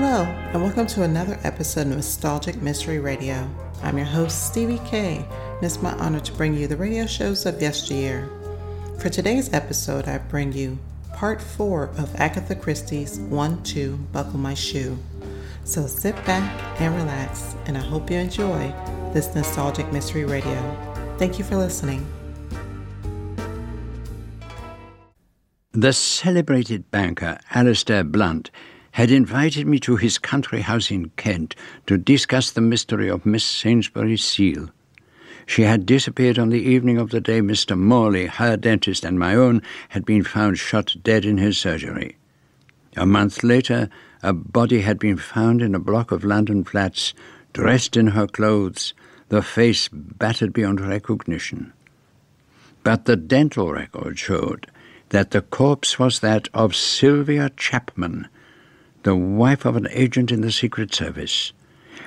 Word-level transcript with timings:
Hello, 0.00 0.22
and 0.52 0.62
welcome 0.62 0.86
to 0.86 1.02
another 1.02 1.40
episode 1.42 1.88
of 1.88 1.96
Nostalgic 1.96 2.62
Mystery 2.62 3.00
Radio. 3.00 3.50
I'm 3.82 3.96
your 3.96 4.06
host, 4.06 4.46
Stevie 4.46 4.80
K, 4.86 5.16
and 5.16 5.64
it's 5.64 5.82
my 5.82 5.90
honor 5.94 6.20
to 6.20 6.32
bring 6.34 6.54
you 6.54 6.68
the 6.68 6.76
radio 6.76 7.04
shows 7.04 7.46
of 7.46 7.60
yesteryear. 7.60 8.30
For 9.00 9.08
today's 9.08 9.52
episode, 9.52 10.06
I 10.06 10.18
bring 10.18 10.52
you 10.52 10.78
part 11.14 11.42
four 11.42 11.86
of 11.98 12.14
Agatha 12.14 12.54
Christie's 12.54 13.18
1 13.18 13.64
2 13.64 13.96
Buckle 14.12 14.38
My 14.38 14.54
Shoe. 14.54 14.96
So 15.64 15.88
sit 15.88 16.14
back 16.24 16.80
and 16.80 16.94
relax, 16.94 17.56
and 17.66 17.76
I 17.76 17.80
hope 17.80 18.08
you 18.08 18.18
enjoy 18.18 18.72
this 19.12 19.34
Nostalgic 19.34 19.92
Mystery 19.92 20.24
Radio. 20.24 21.16
Thank 21.18 21.40
you 21.40 21.44
for 21.44 21.56
listening. 21.56 22.06
The 25.72 25.92
celebrated 25.92 26.88
banker 26.92 27.40
Alistair 27.52 28.04
Blunt 28.04 28.52
had 28.98 29.12
invited 29.12 29.64
me 29.64 29.78
to 29.78 29.94
his 29.94 30.18
country 30.18 30.60
house 30.60 30.90
in 30.90 31.08
Kent 31.10 31.54
to 31.86 31.96
discuss 31.96 32.50
the 32.50 32.60
mystery 32.60 33.08
of 33.08 33.24
Miss 33.24 33.44
Sainsbury 33.44 34.16
Seale. 34.16 34.70
She 35.46 35.62
had 35.62 35.86
disappeared 35.86 36.36
on 36.36 36.48
the 36.48 36.60
evening 36.60 36.98
of 36.98 37.10
the 37.10 37.20
day 37.20 37.40
Mr. 37.40 37.78
Morley, 37.78 38.26
her 38.26 38.56
dentist, 38.56 39.04
and 39.04 39.16
my 39.16 39.36
own 39.36 39.62
had 39.90 40.04
been 40.04 40.24
found 40.24 40.58
shot 40.58 40.96
dead 41.04 41.24
in 41.24 41.38
his 41.38 41.56
surgery. 41.56 42.16
A 42.96 43.06
month 43.06 43.44
later, 43.44 43.88
a 44.20 44.32
body 44.32 44.80
had 44.80 44.98
been 44.98 45.16
found 45.16 45.62
in 45.62 45.76
a 45.76 45.78
block 45.78 46.10
of 46.10 46.24
London 46.24 46.64
flats, 46.64 47.14
dressed 47.52 47.96
in 47.96 48.08
her 48.08 48.26
clothes, 48.26 48.94
the 49.28 49.42
face 49.42 49.88
battered 49.92 50.52
beyond 50.52 50.80
recognition. 50.80 51.72
But 52.82 53.04
the 53.04 53.14
dental 53.14 53.70
record 53.70 54.18
showed 54.18 54.66
that 55.10 55.30
the 55.30 55.42
corpse 55.42 56.00
was 56.00 56.18
that 56.18 56.48
of 56.52 56.74
Sylvia 56.74 57.50
Chapman, 57.56 58.26
the 59.02 59.16
wife 59.16 59.64
of 59.64 59.76
an 59.76 59.88
agent 59.90 60.30
in 60.30 60.40
the 60.40 60.52
Secret 60.52 60.94
Service. 60.94 61.52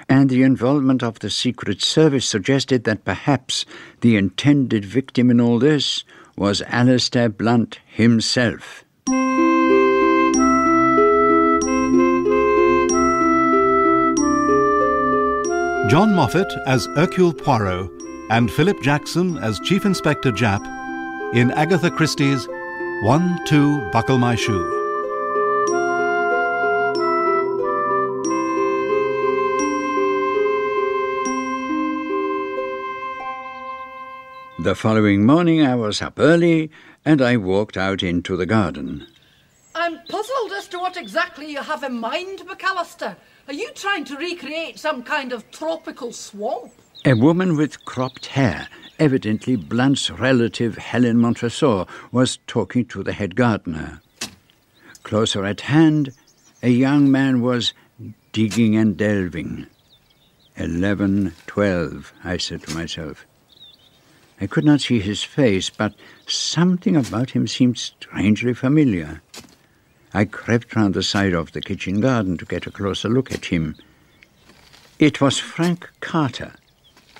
And 0.09 0.29
the 0.29 0.43
involvement 0.43 1.03
of 1.03 1.19
the 1.19 1.29
Secret 1.29 1.81
Service 1.81 2.25
suggested 2.25 2.83
that 2.83 3.05
perhaps 3.05 3.65
the 4.01 4.17
intended 4.17 4.83
victim 4.83 5.29
in 5.29 5.39
all 5.39 5.59
this 5.59 6.03
was 6.37 6.61
Alistair 6.63 7.29
Blunt 7.29 7.79
himself. 7.85 8.83
John 15.89 16.15
Moffat 16.15 16.47
as 16.67 16.85
Hercule 16.95 17.33
Poirot 17.33 17.89
and 18.29 18.49
Philip 18.49 18.81
Jackson 18.81 19.37
as 19.39 19.59
Chief 19.59 19.85
Inspector 19.85 20.31
Japp 20.31 20.65
in 21.33 21.51
Agatha 21.51 21.91
Christie's 21.91 22.47
1 23.03 23.39
2 23.45 23.91
Buckle 23.91 24.17
My 24.17 24.35
Shoe. 24.35 24.80
The 34.63 34.75
following 34.75 35.25
morning 35.25 35.65
I 35.65 35.73
was 35.73 36.03
up 36.03 36.19
early 36.19 36.69
and 37.03 37.19
I 37.19 37.35
walked 37.35 37.77
out 37.77 38.03
into 38.03 38.37
the 38.37 38.45
garden. 38.45 39.07
I'm 39.73 39.97
puzzled 40.07 40.51
as 40.51 40.67
to 40.67 40.77
what 40.77 40.97
exactly 40.97 41.51
you 41.51 41.63
have 41.63 41.81
in 41.81 41.99
mind, 41.99 42.43
McAllister. 42.45 43.15
Are 43.47 43.53
you 43.55 43.71
trying 43.73 44.05
to 44.05 44.17
recreate 44.17 44.77
some 44.77 45.01
kind 45.01 45.33
of 45.33 45.49
tropical 45.49 46.13
swamp? 46.13 46.73
A 47.05 47.15
woman 47.15 47.57
with 47.57 47.85
cropped 47.85 48.27
hair, 48.27 48.67
evidently 48.99 49.55
Blunt's 49.55 50.11
relative 50.11 50.77
Helen 50.77 51.17
Montresor, 51.17 51.87
was 52.11 52.37
talking 52.45 52.85
to 52.85 53.01
the 53.01 53.13
head 53.13 53.35
gardener. 53.35 53.99
Closer 55.01 55.43
at 55.43 55.61
hand, 55.61 56.13
a 56.61 56.69
young 56.69 57.09
man 57.09 57.41
was 57.41 57.73
digging 58.31 58.75
and 58.75 58.95
delving. 58.95 59.65
Eleven, 60.55 61.33
twelve, 61.47 62.13
I 62.23 62.37
said 62.37 62.61
to 62.67 62.75
myself. 62.75 63.25
I 64.41 64.47
could 64.47 64.65
not 64.65 64.81
see 64.81 64.99
his 64.99 65.23
face, 65.23 65.69
but 65.69 65.93
something 66.25 66.95
about 66.95 67.29
him 67.29 67.45
seemed 67.45 67.77
strangely 67.77 68.55
familiar. 68.55 69.21
I 70.15 70.25
crept 70.25 70.75
round 70.75 70.95
the 70.95 71.03
side 71.03 71.33
of 71.33 71.51
the 71.51 71.61
kitchen 71.61 72.01
garden 72.01 72.37
to 72.37 72.45
get 72.45 72.65
a 72.65 72.71
closer 72.71 73.07
look 73.07 73.31
at 73.31 73.45
him. 73.45 73.75
It 74.97 75.21
was 75.21 75.37
Frank 75.37 75.87
Carter, 75.99 76.53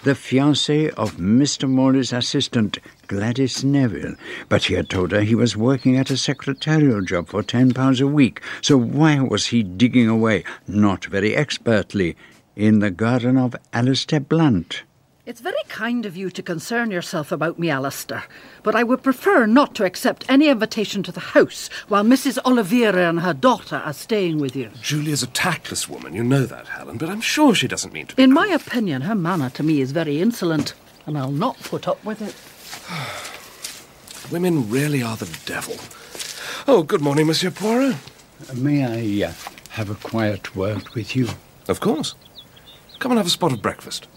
the 0.02 0.14
fiancé 0.14 0.90
of 0.96 1.18
Mr. 1.18 1.70
Morley's 1.70 2.12
assistant, 2.12 2.80
Gladys 3.06 3.64
Neville, 3.64 4.16
but 4.50 4.64
he 4.64 4.74
had 4.74 4.90
told 4.90 5.12
her 5.12 5.22
he 5.22 5.36
was 5.36 5.56
working 5.56 5.98
at 5.98 6.10
a 6.10 6.18
secretarial 6.18 7.02
job 7.02 7.28
for 7.28 7.44
ten 7.44 7.72
pounds 7.72 8.02
a 8.02 8.08
week, 8.08 8.42
so 8.62 8.78
why 8.78 9.20
was 9.20 9.48
he 9.48 9.62
digging 9.62 10.08
away, 10.08 10.44
not 10.68 11.06
very 11.06 11.36
expertly, 11.36 12.18
in 12.56 12.80
the 12.80 12.90
garden 12.90 13.38
of 13.38 13.56
Alistair 13.74 14.22
Blunt? 14.22 14.82
It's 15.24 15.40
very 15.40 15.54
kind 15.68 16.08
of 16.08 16.18
you 16.18 16.32
to 16.32 16.42
concern 16.42 16.90
yourself 16.90 17.32
about 17.32 17.60
me, 17.60 17.70
Alistair, 17.70 18.24
but 18.64 18.74
I 18.74 18.82
would 18.82 19.04
prefer 19.04 19.46
not 19.46 19.76
to 19.76 19.86
accept 19.86 20.26
any 20.28 20.48
invitation 20.48 21.04
to 21.04 21.12
the 21.12 21.20
house 21.20 21.70
while 21.88 22.04
Mrs. 22.04 22.40
Oliveira 22.44 23.08
and 23.08 23.20
her 23.20 23.34
daughter 23.36 23.76
are 23.86 23.94
staying 23.94 24.40
with 24.40 24.56
you. 24.56 24.72
Julia's 24.82 25.22
a 25.22 25.28
tactless 25.28 25.88
woman, 25.88 26.16
you 26.16 26.24
know 26.24 26.48
that, 26.48 26.70
Helen, 26.70 26.98
but 26.98 27.08
I'm 27.08 27.22
sure 27.22 27.54
she 27.54 27.68
doesn't 27.68 27.94
mean 27.94 28.08
to. 28.08 28.20
In 28.20 28.34
my 28.34 28.48
opinion, 28.48 29.04
her 29.04 29.14
manner 29.14 29.52
to 29.52 29.62
me 29.62 29.80
is 29.80 29.92
very 29.92 30.20
insolent, 30.20 30.74
and 31.06 31.16
I'll 31.16 31.32
not 31.32 31.60
put 31.60 31.88
up 31.88 32.04
with 32.04 32.20
it. 32.24 32.34
Women 34.32 34.72
really 34.72 35.04
are 35.04 35.18
the 35.18 35.30
devil. 35.46 35.76
Oh, 36.68 36.82
good 36.82 37.02
morning, 37.02 37.28
Monsieur 37.28 37.52
Poirot. 37.52 37.96
May 38.56 39.22
I 39.22 39.28
uh, 39.28 39.34
have 39.70 39.92
a 39.92 39.96
quiet 39.96 40.56
word 40.56 40.90
with 40.96 41.16
you? 41.16 41.28
Of 41.68 41.80
course. 41.80 42.16
Come 42.98 43.12
and 43.12 43.20
have 43.20 43.28
a 43.28 43.32
spot 43.32 43.54
of 43.54 43.62
breakfast. 43.62 44.08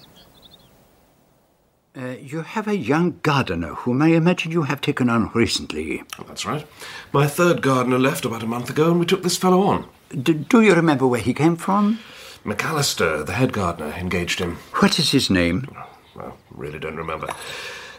Uh, 1.96 2.16
you 2.20 2.42
have 2.42 2.66
a 2.66 2.76
young 2.76 3.20
gardener 3.22 3.72
whom 3.74 4.02
I 4.02 4.08
imagine 4.08 4.50
you 4.50 4.62
have 4.62 4.80
taken 4.80 5.08
on 5.08 5.30
recently. 5.32 6.02
Oh, 6.18 6.24
that's 6.26 6.44
right. 6.44 6.66
My 7.12 7.28
third 7.28 7.62
gardener 7.62 8.00
left 8.00 8.24
about 8.24 8.42
a 8.42 8.46
month 8.46 8.68
ago, 8.68 8.90
and 8.90 8.98
we 8.98 9.06
took 9.06 9.22
this 9.22 9.36
fellow 9.36 9.62
on. 9.62 9.86
D- 10.10 10.32
do 10.32 10.60
you 10.60 10.74
remember 10.74 11.06
where 11.06 11.20
he 11.20 11.32
came 11.32 11.54
from? 11.54 12.00
McAllister, 12.44 13.24
the 13.24 13.34
head 13.34 13.52
gardener, 13.52 13.92
engaged 13.92 14.40
him. 14.40 14.56
What 14.80 14.98
is 14.98 15.12
his 15.12 15.30
name? 15.30 15.68
Well, 16.16 16.36
really 16.50 16.80
don't 16.80 16.96
remember. 16.96 17.28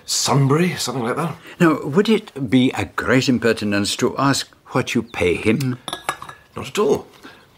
Sunbury, 0.05 0.75
something 0.75 1.03
like 1.03 1.15
that. 1.15 1.35
Now, 1.61 1.81
would 1.85 2.09
it 2.09 2.49
be 2.49 2.71
a 2.71 2.85
great 2.85 3.29
impertinence 3.29 3.95
to 3.95 4.15
ask 4.17 4.49
what 4.67 4.93
you 4.93 5.03
pay 5.03 5.35
him? 5.35 5.79
Not 6.55 6.67
at 6.67 6.79
all. 6.79 7.07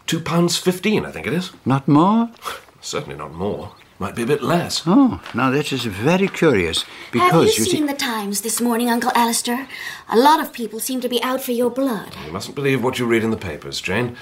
Two 0.06 0.20
pounds 0.20 0.56
fifteen, 0.56 1.04
I 1.04 1.10
think 1.10 1.26
it 1.26 1.32
is. 1.32 1.50
Not 1.66 1.88
more? 1.88 2.30
Certainly 2.80 3.16
not 3.16 3.34
more. 3.34 3.72
Might 4.00 4.14
be 4.14 4.22
a 4.22 4.26
bit 4.26 4.42
less. 4.42 4.82
Oh, 4.86 5.20
now 5.34 5.50
that 5.50 5.72
is 5.72 5.84
very 5.84 6.28
curious 6.28 6.84
because 7.10 7.32
Have 7.32 7.40
you, 7.42 7.46
you 7.48 7.52
seen 7.64 7.86
see. 7.88 7.92
the 7.92 7.94
Times 7.98 8.42
this 8.42 8.60
morning, 8.60 8.88
Uncle 8.88 9.10
Alistair? 9.12 9.66
A 10.08 10.16
lot 10.16 10.38
of 10.40 10.52
people 10.52 10.78
seem 10.78 11.00
to 11.00 11.08
be 11.08 11.20
out 11.20 11.40
for 11.42 11.50
your 11.50 11.68
blood. 11.70 12.14
You 12.24 12.30
mustn't 12.30 12.54
believe 12.54 12.82
what 12.84 13.00
you 13.00 13.06
read 13.06 13.24
in 13.24 13.32
the 13.32 13.36
papers, 13.36 13.80
Jane. 13.80 14.16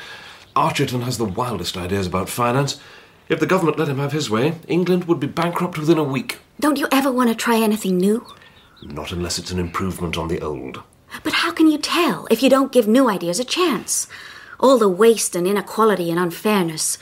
Archerton 0.54 1.02
has 1.02 1.18
the 1.18 1.26
wildest 1.26 1.76
ideas 1.76 2.06
about 2.06 2.30
finance. 2.30 2.80
If 3.28 3.38
the 3.38 3.46
government 3.46 3.78
let 3.78 3.88
him 3.88 3.98
have 3.98 4.12
his 4.12 4.30
way, 4.30 4.54
England 4.66 5.04
would 5.04 5.20
be 5.20 5.26
bankrupt 5.26 5.76
within 5.76 5.98
a 5.98 6.04
week. 6.04 6.38
Don't 6.58 6.78
you 6.78 6.88
ever 6.90 7.12
want 7.12 7.28
to 7.28 7.34
try 7.34 7.58
anything 7.60 7.98
new? 7.98 8.26
Not 8.82 9.12
unless 9.12 9.38
it's 9.38 9.50
an 9.50 9.58
improvement 9.58 10.16
on 10.16 10.28
the 10.28 10.40
old. 10.40 10.82
But 11.22 11.34
how 11.34 11.52
can 11.52 11.66
you 11.70 11.76
tell 11.76 12.26
if 12.30 12.42
you 12.42 12.48
don't 12.48 12.72
give 12.72 12.88
new 12.88 13.10
ideas 13.10 13.38
a 13.38 13.44
chance? 13.44 14.06
All 14.58 14.78
the 14.78 14.88
waste 14.88 15.36
and 15.36 15.46
inequality 15.46 16.10
and 16.10 16.18
unfairness. 16.18 16.96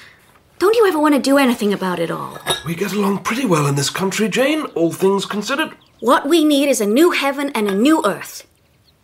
Don't 0.59 0.77
you 0.77 0.87
ever 0.87 0.99
want 0.99 1.15
to 1.15 1.21
do 1.21 1.37
anything 1.37 1.73
about 1.73 1.99
it 1.99 2.11
all? 2.11 2.39
We 2.65 2.75
get 2.75 2.93
along 2.93 3.25
pretty 3.25 3.45
well 3.45 3.67
in 3.67 3.75
this 3.75 3.91
country, 3.91 4.29
Jane, 4.29 4.63
all 4.75 4.93
things 4.93 5.27
considered. 5.27 5.77
What 6.01 6.29
we 6.29 6.45
need 6.45 6.69
is 6.69 6.81
a 6.81 6.87
new 6.87 7.11
heaven 7.11 7.51
and 7.55 7.69
a 7.69 7.75
new 7.75 8.03
earth. 8.05 8.47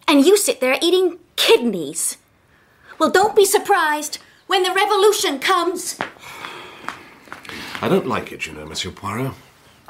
And 0.07 0.25
you 0.25 0.37
sit 0.37 0.61
there 0.61 0.79
eating 0.81 1.19
kidneys. 1.37 2.19
Well, 2.99 3.11
don't 3.11 3.35
be 3.37 3.45
surprised 3.45 4.19
when 4.47 4.63
the 4.63 4.73
revolution 4.73 5.39
comes. 5.39 5.99
I 7.83 7.89
don't 7.89 8.07
like 8.07 8.31
it, 8.31 8.47
you 8.47 8.53
know, 8.53 8.67
Monsieur 8.67 8.91
Poirot. 8.91 9.33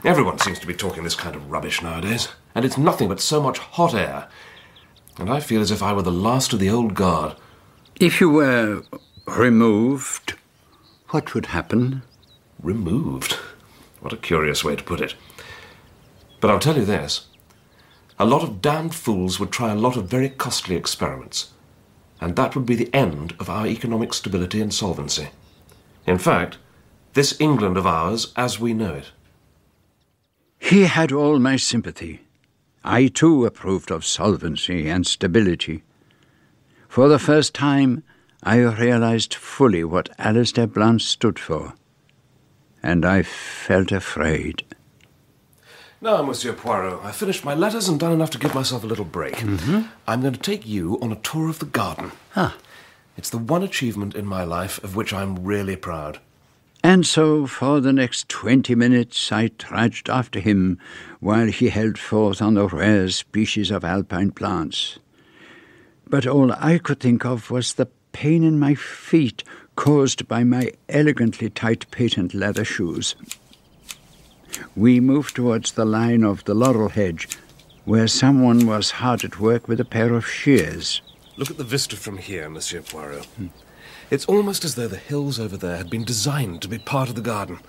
Everyone 0.04 0.38
seems 0.38 0.58
to 0.60 0.66
be 0.66 0.74
talking 0.74 1.02
this 1.02 1.14
kind 1.14 1.36
of 1.36 1.50
rubbish 1.50 1.82
nowadays, 1.82 2.28
and 2.54 2.64
it's 2.64 2.78
nothing 2.78 3.08
but 3.08 3.20
so 3.20 3.42
much 3.42 3.58
hot 3.58 3.94
air. 3.94 4.28
And 5.18 5.28
I 5.28 5.40
feel 5.40 5.60
as 5.60 5.70
if 5.70 5.82
I 5.82 5.92
were 5.92 6.02
the 6.02 6.10
last 6.10 6.52
of 6.52 6.58
the 6.58 6.70
old 6.70 6.94
guard. 6.94 7.36
If 7.98 8.20
you 8.20 8.30
were 8.30 8.82
removed, 9.26 10.34
what 11.10 11.34
would 11.34 11.46
happen? 11.46 12.02
Removed? 12.62 13.32
What 14.00 14.12
a 14.12 14.16
curious 14.16 14.64
way 14.64 14.76
to 14.76 14.84
put 14.84 15.00
it. 15.00 15.14
But 16.40 16.50
I'll 16.50 16.58
tell 16.58 16.76
you 16.76 16.84
this 16.84 17.26
a 18.18 18.26
lot 18.26 18.42
of 18.42 18.60
damned 18.60 18.94
fools 18.94 19.40
would 19.40 19.50
try 19.50 19.72
a 19.72 19.76
lot 19.76 19.96
of 19.96 20.08
very 20.08 20.28
costly 20.28 20.76
experiments, 20.76 21.52
and 22.20 22.36
that 22.36 22.54
would 22.54 22.66
be 22.66 22.74
the 22.74 22.94
end 22.94 23.34
of 23.40 23.48
our 23.48 23.66
economic 23.66 24.12
stability 24.12 24.60
and 24.60 24.72
solvency. 24.72 25.30
In 26.06 26.18
fact, 26.18 26.58
this 27.14 27.40
England 27.40 27.76
of 27.76 27.86
ours 27.86 28.32
as 28.36 28.60
we 28.60 28.74
know 28.74 28.94
it. 28.94 29.10
He 30.58 30.82
had 30.82 31.12
all 31.12 31.38
my 31.38 31.56
sympathy. 31.56 32.20
I 32.84 33.08
too 33.08 33.46
approved 33.46 33.90
of 33.90 34.04
solvency 34.04 34.88
and 34.88 35.06
stability. 35.06 35.82
For 36.88 37.08
the 37.08 37.18
first 37.18 37.54
time, 37.54 38.02
I 38.42 38.56
realized 38.58 39.34
fully 39.34 39.84
what 39.84 40.08
Alistair 40.18 40.66
Blunt 40.66 41.02
stood 41.02 41.38
for, 41.38 41.74
and 42.82 43.04
I 43.04 43.22
felt 43.22 43.92
afraid. 43.92 44.64
Now, 46.00 46.22
Monsieur 46.22 46.54
Poirot, 46.54 47.00
I've 47.04 47.16
finished 47.16 47.44
my 47.44 47.54
letters 47.54 47.86
and 47.86 48.00
done 48.00 48.12
enough 48.12 48.30
to 48.30 48.38
give 48.38 48.54
myself 48.54 48.82
a 48.82 48.86
little 48.86 49.04
break. 49.04 49.34
Mm-hmm. 49.34 49.82
I'm 50.08 50.22
going 50.22 50.32
to 50.32 50.40
take 50.40 50.66
you 50.66 50.98
on 51.02 51.12
a 51.12 51.16
tour 51.16 51.50
of 51.50 51.58
the 51.58 51.66
garden. 51.66 52.12
Ah. 52.34 52.56
It's 53.18 53.28
the 53.28 53.36
one 53.36 53.62
achievement 53.62 54.14
in 54.14 54.24
my 54.24 54.44
life 54.44 54.82
of 54.82 54.96
which 54.96 55.12
I'm 55.12 55.44
really 55.44 55.76
proud. 55.76 56.18
And 56.82 57.06
so, 57.06 57.46
for 57.46 57.80
the 57.80 57.92
next 57.92 58.30
twenty 58.30 58.74
minutes, 58.74 59.30
I 59.30 59.48
trudged 59.48 60.08
after 60.08 60.40
him 60.40 60.78
while 61.18 61.48
he 61.48 61.68
held 61.68 61.98
forth 61.98 62.40
on 62.40 62.54
the 62.54 62.66
rare 62.66 63.10
species 63.10 63.70
of 63.70 63.84
alpine 63.84 64.30
plants. 64.30 64.98
But 66.08 66.26
all 66.26 66.50
I 66.52 66.78
could 66.78 67.00
think 67.00 67.26
of 67.26 67.50
was 67.50 67.74
the 67.74 67.90
pain 68.12 68.44
in 68.44 68.58
my 68.58 68.74
feet 68.74 69.44
caused 69.76 70.28
by 70.28 70.44
my 70.44 70.72
elegantly 70.88 71.50
tight 71.50 71.90
patent 71.90 72.34
leather 72.34 72.64
shoes. 72.64 73.14
We 74.76 75.00
moved 75.00 75.36
towards 75.36 75.72
the 75.72 75.84
line 75.84 76.24
of 76.24 76.44
the 76.44 76.54
laurel 76.54 76.88
hedge, 76.88 77.28
where 77.84 78.08
someone 78.08 78.66
was 78.66 78.90
hard 78.90 79.24
at 79.24 79.40
work 79.40 79.68
with 79.68 79.80
a 79.80 79.84
pair 79.84 80.14
of 80.14 80.26
shears. 80.26 81.00
Look 81.36 81.50
at 81.50 81.56
the 81.56 81.64
vista 81.64 81.96
from 81.96 82.18
here, 82.18 82.48
Monsieur 82.50 82.82
Poirot. 82.82 83.24
Hmm. 83.24 83.46
It's 84.10 84.26
almost 84.26 84.64
as 84.64 84.74
though 84.74 84.88
the 84.88 84.96
hills 84.96 85.38
over 85.38 85.56
there 85.56 85.76
had 85.76 85.88
been 85.88 86.04
designed 86.04 86.62
to 86.62 86.68
be 86.68 86.78
part 86.78 87.08
of 87.08 87.14
the 87.14 87.20
garden. 87.20 87.60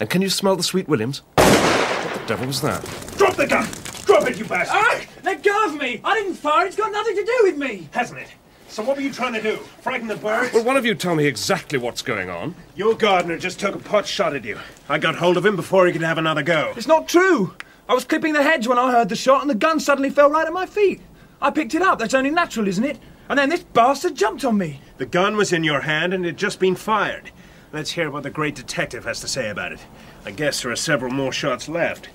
And 0.00 0.10
can 0.10 0.20
you 0.20 0.28
smell 0.28 0.56
the 0.56 0.62
sweet 0.62 0.88
williams? 0.88 1.22
What 1.36 2.20
the 2.20 2.26
devil 2.26 2.46
was 2.48 2.60
that? 2.60 2.82
Drop 3.16 3.36
the 3.36 3.46
gun! 3.46 3.68
Drop 4.04 4.28
it, 4.28 4.38
you 4.38 4.44
bastard! 4.44 4.76
Ah! 4.76 5.00
Let 5.24 5.42
go 5.42 5.66
of 5.66 5.80
me! 5.80 6.00
I 6.04 6.14
didn't 6.14 6.34
fire. 6.34 6.66
It's 6.66 6.76
got 6.76 6.92
nothing 6.92 7.16
to 7.16 7.24
do 7.24 7.38
with 7.44 7.56
me. 7.56 7.88
Hasn't 7.92 8.20
it? 8.20 8.28
So 8.68 8.82
what 8.82 8.96
were 8.96 9.02
you 9.02 9.12
trying 9.12 9.32
to 9.34 9.42
do? 9.42 9.56
Frighten 9.80 10.08
the 10.08 10.16
birds? 10.16 10.52
Will 10.52 10.64
one 10.64 10.76
of 10.76 10.84
you 10.84 10.94
tell 10.94 11.14
me 11.14 11.26
exactly 11.26 11.78
what's 11.78 12.02
going 12.02 12.28
on? 12.28 12.54
Your 12.74 12.94
gardener 12.94 13.38
just 13.38 13.58
took 13.58 13.74
a 13.74 13.78
pot 13.78 14.06
shot 14.06 14.34
at 14.34 14.44
you. 14.44 14.58
I 14.88 14.98
got 14.98 15.16
hold 15.16 15.36
of 15.36 15.46
him 15.46 15.56
before 15.56 15.86
he 15.86 15.92
could 15.92 16.02
have 16.02 16.18
another 16.18 16.42
go. 16.42 16.72
It's 16.76 16.86
not 16.86 17.08
true. 17.08 17.54
I 17.88 17.94
was 17.94 18.04
clipping 18.04 18.32
the 18.32 18.42
hedge 18.42 18.66
when 18.66 18.78
I 18.78 18.90
heard 18.90 19.08
the 19.08 19.16
shot, 19.16 19.40
and 19.40 19.48
the 19.48 19.54
gun 19.54 19.78
suddenly 19.78 20.10
fell 20.10 20.28
right 20.28 20.46
at 20.46 20.52
my 20.52 20.66
feet. 20.66 21.00
I 21.40 21.50
picked 21.50 21.74
it 21.74 21.82
up. 21.82 21.98
That's 21.98 22.14
only 22.14 22.30
natural, 22.30 22.66
isn't 22.66 22.84
it? 22.84 22.98
And 23.28 23.38
then 23.38 23.48
this 23.48 23.62
bastard 23.62 24.14
jumped 24.14 24.44
on 24.44 24.58
me. 24.58 24.80
The 24.98 25.06
gun 25.06 25.36
was 25.36 25.52
in 25.52 25.64
your 25.64 25.80
hand 25.80 26.14
and 26.14 26.24
it 26.24 26.28
had 26.28 26.36
just 26.36 26.60
been 26.60 26.76
fired. 26.76 27.30
Let's 27.72 27.90
hear 27.90 28.10
what 28.10 28.22
the 28.22 28.30
great 28.30 28.54
detective 28.54 29.04
has 29.04 29.20
to 29.20 29.28
say 29.28 29.50
about 29.50 29.72
it. 29.72 29.80
I 30.24 30.30
guess 30.30 30.62
there 30.62 30.70
are 30.70 30.76
several 30.76 31.12
more 31.12 31.32
shots 31.32 31.68
left. 31.68 32.06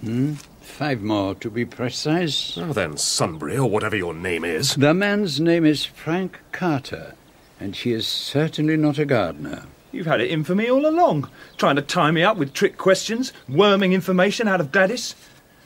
Hmm? 0.00 0.34
Five 0.78 1.02
more, 1.02 1.34
to 1.36 1.50
be 1.50 1.66
precise. 1.66 2.56
Oh, 2.56 2.72
then, 2.72 2.96
Sunbury, 2.96 3.58
or 3.58 3.68
whatever 3.68 3.94
your 3.94 4.14
name 4.14 4.42
is. 4.42 4.74
The 4.74 4.94
man's 4.94 5.38
name 5.38 5.66
is 5.66 5.84
Frank 5.84 6.40
Carter, 6.50 7.14
and 7.60 7.76
he 7.76 7.92
is 7.92 8.06
certainly 8.06 8.78
not 8.78 8.98
a 8.98 9.04
gardener. 9.04 9.64
You've 9.92 10.06
had 10.06 10.22
it 10.22 10.30
in 10.30 10.44
for 10.44 10.54
me 10.54 10.70
all 10.70 10.86
along, 10.86 11.28
trying 11.58 11.76
to 11.76 11.82
tie 11.82 12.10
me 12.10 12.22
up 12.22 12.38
with 12.38 12.54
trick 12.54 12.78
questions, 12.78 13.34
worming 13.50 13.92
information 13.92 14.48
out 14.48 14.60
of 14.60 14.72
Gladys. 14.72 15.14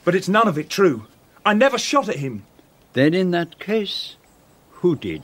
But 0.03 0.13
it's 0.13 0.27
none 0.27 0.47
of 0.47 0.57
it 0.57 0.69
true. 0.69 1.07
I 1.45 1.53
never 1.53 1.77
shot 1.77 2.09
at 2.09 2.17
him. 2.17 2.45
Then 2.91 3.13
in 3.13 3.31
that 3.31 3.59
case, 3.59 4.17
who 4.71 4.97
did? 4.97 5.23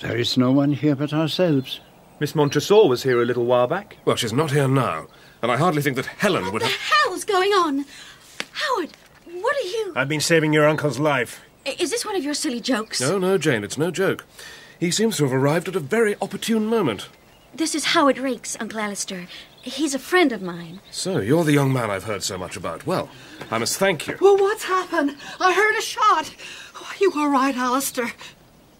There 0.00 0.16
is 0.16 0.36
no 0.36 0.50
one 0.50 0.72
here 0.72 0.96
but 0.96 1.14
ourselves. 1.14 1.80
Miss 2.18 2.34
Montresor 2.34 2.88
was 2.88 3.04
here 3.04 3.22
a 3.22 3.24
little 3.24 3.46
while 3.46 3.68
back. 3.68 3.98
Well, 4.04 4.16
she's 4.16 4.32
not 4.32 4.50
here 4.50 4.68
now, 4.68 5.06
and 5.42 5.52
I 5.52 5.56
hardly 5.56 5.80
think 5.80 5.94
that 5.94 6.06
Helen 6.06 6.44
what 6.44 6.54
would 6.54 6.62
have... 6.62 6.72
What 6.72 6.78
the 6.78 7.08
hell's 7.08 7.24
going 7.24 7.52
on? 7.52 7.84
Howard, 8.56 8.90
what 9.26 9.54
are 9.56 9.68
you... 9.68 9.92
I've 9.94 10.08
been 10.08 10.20
saving 10.20 10.54
your 10.54 10.66
uncle's 10.66 10.98
life. 10.98 11.42
Is 11.66 11.90
this 11.90 12.06
one 12.06 12.16
of 12.16 12.24
your 12.24 12.32
silly 12.32 12.60
jokes? 12.60 13.02
No, 13.02 13.18
no, 13.18 13.36
Jane, 13.36 13.64
it's 13.64 13.76
no 13.76 13.90
joke. 13.90 14.24
He 14.80 14.90
seems 14.90 15.18
to 15.18 15.24
have 15.24 15.32
arrived 15.32 15.68
at 15.68 15.76
a 15.76 15.80
very 15.80 16.16
opportune 16.22 16.64
moment. 16.64 17.08
This 17.54 17.74
is 17.74 17.86
Howard 17.86 18.16
Raikes, 18.16 18.56
Uncle 18.58 18.80
Alistair. 18.80 19.26
He's 19.60 19.94
a 19.94 19.98
friend 19.98 20.32
of 20.32 20.40
mine. 20.40 20.80
So, 20.90 21.18
you're 21.18 21.44
the 21.44 21.52
young 21.52 21.70
man 21.72 21.90
I've 21.90 22.04
heard 22.04 22.22
so 22.22 22.38
much 22.38 22.56
about. 22.56 22.86
Well, 22.86 23.10
I 23.50 23.58
must 23.58 23.78
thank 23.78 24.06
you. 24.06 24.16
Well, 24.20 24.38
what's 24.38 24.64
happened? 24.64 25.16
I 25.38 25.52
heard 25.52 25.76
a 25.76 25.82
shot. 25.82 26.34
Oh, 26.76 26.92
you 26.98 27.12
all 27.14 27.28
right, 27.28 27.56
Alistair? 27.56 28.12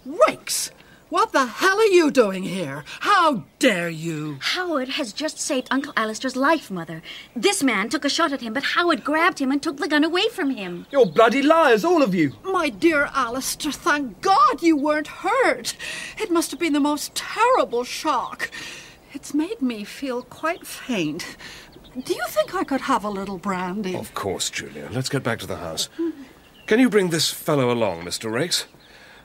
Raikes! 0.06 0.70
What 1.08 1.31
the 1.31 1.47
hell 1.47 1.79
are 1.79 1.85
you 1.85 2.11
doing 2.11 2.43
here? 2.43 2.82
How 2.99 3.44
dare 3.61 3.88
you? 3.88 4.38
Howard 4.41 4.88
has 4.88 5.12
just 5.12 5.38
saved 5.38 5.69
Uncle 5.70 5.93
Alistair's 5.97 6.35
life, 6.35 6.69
Mother. 6.69 7.00
This 7.37 7.62
man 7.62 7.88
took 7.88 8.05
a 8.05 8.08
shot 8.08 8.32
at 8.32 8.41
him, 8.41 8.53
but 8.53 8.64
Howard 8.75 9.05
grabbed 9.05 9.38
him 9.38 9.53
and 9.53 9.62
took 9.62 9.76
the 9.76 9.87
gun 9.87 10.03
away 10.03 10.29
from 10.29 10.50
him. 10.50 10.85
You're 10.91 11.06
bloody 11.06 11.43
liars, 11.43 11.85
all 11.85 12.03
of 12.03 12.12
you. 12.12 12.32
My 12.43 12.70
dear 12.70 13.08
Alistair, 13.14 13.70
thank 13.70 14.20
God 14.20 14.64
you 14.64 14.76
weren't 14.76 15.06
hurt. 15.06 15.76
It 16.19 16.32
must 16.32 16.50
have 16.50 16.58
been 16.58 16.73
the 16.73 16.81
most 16.81 17.14
terrible 17.14 17.85
shock. 17.85 18.50
It's 19.12 19.32
made 19.32 19.62
me 19.62 19.85
feel 19.85 20.23
quite 20.23 20.67
faint. 20.67 21.37
Do 22.05 22.14
you 22.14 22.25
think 22.31 22.52
I 22.52 22.64
could 22.64 22.81
have 22.82 23.05
a 23.05 23.11
little 23.11 23.38
brandy? 23.38 23.94
Of 23.94 24.12
course, 24.14 24.50
Julia. 24.50 24.88
Let's 24.91 25.09
get 25.09 25.23
back 25.23 25.38
to 25.38 25.47
the 25.47 25.59
house. 25.59 25.88
Can 26.67 26.81
you 26.81 26.91
bring 26.91 27.11
this 27.11 27.31
fellow 27.31 27.70
along, 27.70 28.02
Mr. 28.02 28.29
Raikes? 28.29 28.64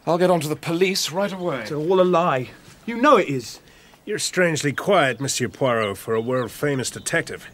I'll 0.06 0.18
get 0.18 0.32
on 0.32 0.40
to 0.42 0.48
the 0.48 0.56
police 0.56 1.12
right 1.12 1.32
away. 1.32 1.62
It's 1.62 1.72
all 1.72 2.02
a 2.02 2.04
lie. 2.04 2.50
You 2.86 3.00
know 3.00 3.18
it 3.18 3.30
is. 3.30 3.60
You're 4.04 4.20
strangely 4.20 4.74
quiet, 4.74 5.22
Monsieur 5.22 5.48
Poirot, 5.48 5.98
for 5.98 6.16
a 6.16 6.22
world 6.22 6.50
famous 6.50 6.90
detective. 6.90 7.48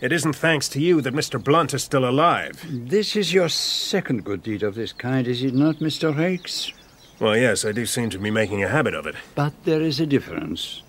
It 0.00 0.10
isn't 0.10 0.32
thanks 0.32 0.68
to 0.70 0.80
you 0.80 1.00
that 1.02 1.14
Mr. 1.14 1.42
Blunt 1.42 1.74
is 1.74 1.84
still 1.84 2.08
alive. 2.08 2.64
This 2.68 3.14
is 3.14 3.34
your 3.34 3.48
second 3.50 4.24
good 4.24 4.42
deed 4.42 4.62
of 4.62 4.74
this 4.74 4.92
kind, 4.92 5.28
is 5.28 5.42
it 5.42 5.54
not, 5.54 5.76
Mr. 5.76 6.14
Raikes? 6.14 6.72
Well, 7.20 7.36
yes, 7.36 7.64
I 7.64 7.72
do 7.72 7.86
seem 7.86 8.10
to 8.10 8.18
be 8.18 8.30
making 8.30 8.64
a 8.64 8.68
habit 8.68 8.94
of 8.94 9.06
it. 9.06 9.14
But 9.34 9.52
there 9.64 9.82
is 9.82 10.00
a 10.00 10.06
difference. 10.06 10.82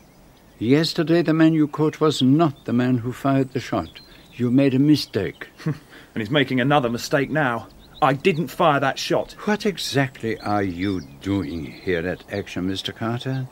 Yesterday, 0.57 1.21
the 1.21 1.33
man 1.33 1.53
you 1.53 1.67
caught 1.67 1.99
was 1.99 2.21
not 2.21 2.65
the 2.65 2.73
man 2.73 2.97
who 2.97 3.11
fired 3.11 3.51
the 3.51 3.59
shot. 3.59 3.99
You 4.33 4.49
made 4.49 4.73
a 4.73 4.79
mistake. 4.79 5.49
and 5.65 5.75
he's 6.15 6.31
making 6.31 6.61
another 6.61 6.89
mistake 6.89 7.29
now. 7.29 7.67
I 8.03 8.11
didn't 8.11 8.49
fire 8.49 8.81
that 8.81 8.99
shot. 8.99 9.31
What 9.45 9.65
exactly 9.65 10.37
are 10.41 10.61
you 10.61 10.99
doing 11.21 11.63
here 11.63 12.05
at 12.05 12.29
Action, 12.29 12.67
Mr. 12.67 12.93
Carter? 12.93 13.47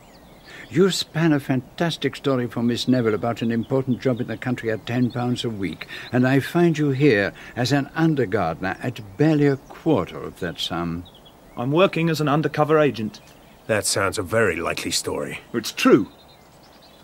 You 0.69 0.91
span 0.91 1.31
a 1.31 1.39
fantastic 1.39 2.17
story 2.17 2.47
for 2.47 2.61
Miss 2.61 2.85
Neville 2.85 3.13
about 3.13 3.41
an 3.41 3.49
important 3.49 4.01
job 4.01 4.19
in 4.19 4.27
the 4.27 4.35
country 4.35 4.69
at 4.69 4.85
ten 4.85 5.09
pounds 5.09 5.45
a 5.45 5.49
week, 5.49 5.87
and 6.11 6.27
I 6.27 6.41
find 6.41 6.77
you 6.77 6.89
here 6.89 7.31
as 7.55 7.71
an 7.71 7.89
under 7.95 8.25
gardener 8.25 8.75
at 8.83 8.99
barely 9.15 9.47
a 9.47 9.55
quarter 9.55 10.21
of 10.21 10.41
that 10.41 10.59
sum. 10.59 11.05
I'm 11.55 11.71
working 11.71 12.09
as 12.09 12.19
an 12.19 12.27
undercover 12.27 12.77
agent. 12.77 13.21
That 13.67 13.85
sounds 13.85 14.17
a 14.17 14.23
very 14.23 14.57
likely 14.57 14.91
story. 14.91 15.39
It's 15.53 15.71
true. 15.71 16.11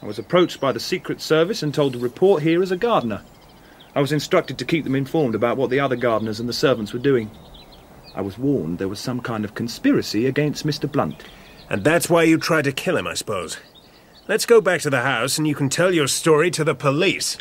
I 0.01 0.06
was 0.06 0.20
approached 0.20 0.60
by 0.60 0.74
the 0.74 0.82
Secret 0.82 1.22
Service 1.22 1.63
and 1.63 1.74
told 1.74 1.94
to 1.94 2.00
report 2.00 2.44
here 2.44 2.62
as 2.62 2.72
a 2.72 2.77
gardener. 2.77 3.22
I 3.98 4.00
was 4.00 4.12
instructed 4.12 4.60
to 4.60 4.66
keep 4.66 4.84
them 4.84 4.94
informed 4.94 5.34
about 5.34 5.58
what 5.58 5.72
the 5.72 5.80
other 5.80 5.96
gardeners 5.96 6.39
and 6.39 6.48
the 6.48 6.54
servants 6.54 6.94
were 6.94 7.00
doing. 7.00 7.32
I 8.13 8.22
was 8.22 8.38
warned 8.38 8.77
there 8.77 8.88
was 8.88 9.00
some 9.00 9.22
kind 9.22 9.44
of 9.44 9.56
conspiracy 9.56 10.27
against 10.27 10.68
Mr. 10.68 10.89
Blunt. 10.89 11.24
And 11.68 11.84
that's 11.84 12.08
why 12.08 12.22
you 12.22 12.38
tried 12.38 12.66
to 12.66 12.72
kill 12.72 12.96
him, 12.96 13.08
I 13.08 13.16
suppose. 13.16 13.58
Let's 14.27 14.46
go 14.46 14.62
back 14.62 14.82
to 14.82 14.92
the 14.92 15.01
house 15.01 15.39
and 15.39 15.48
you 15.48 15.56
can 15.56 15.68
tell 15.68 15.96
your 15.96 16.08
story 16.08 16.51
to 16.51 16.63
the 16.63 16.75
police. 16.75 17.39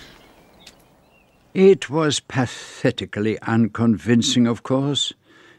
It 1.52 1.90
was 1.90 2.20
pathetically 2.20 3.38
unconvincing, 3.42 4.46
of 4.46 4.62
course. 4.62 5.12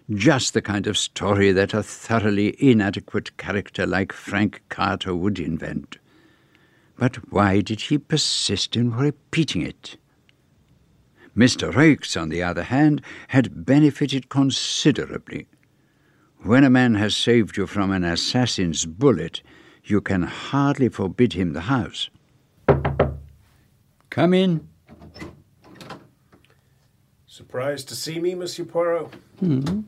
Just 0.09 0.55
the 0.55 0.63
kind 0.63 0.87
of 0.87 0.97
story 0.97 1.51
that 1.51 1.75
a 1.75 1.83
thoroughly 1.83 2.55
inadequate 2.57 3.37
character 3.37 3.85
like 3.85 4.11
Frank 4.11 4.63
Carter 4.69 5.13
would 5.13 5.37
invent. 5.37 5.99
But 6.97 7.31
why 7.31 7.61
did 7.61 7.81
he 7.81 7.99
persist 7.99 8.75
in 8.75 8.95
repeating 8.95 9.61
it? 9.61 9.97
Mr. 11.37 11.71
Raikes, 11.71 12.19
on 12.19 12.29
the 12.29 12.41
other 12.41 12.63
hand, 12.63 13.01
had 13.27 13.63
benefited 13.63 14.27
considerably. 14.27 15.45
When 16.39 16.63
a 16.63 16.69
man 16.69 16.95
has 16.95 17.15
saved 17.15 17.57
you 17.57 17.67
from 17.67 17.91
an 17.91 18.03
assassin's 18.03 18.87
bullet, 18.87 19.43
you 19.83 20.01
can 20.01 20.23
hardly 20.23 20.89
forbid 20.89 21.33
him 21.33 21.53
the 21.53 21.61
house. 21.61 22.09
Come 24.09 24.33
in. 24.33 24.67
Surprised 27.27 27.87
to 27.89 27.95
see 27.95 28.19
me, 28.19 28.33
Monsieur 28.33 28.65
Poirot? 28.65 29.13
Hmm. 29.39 29.81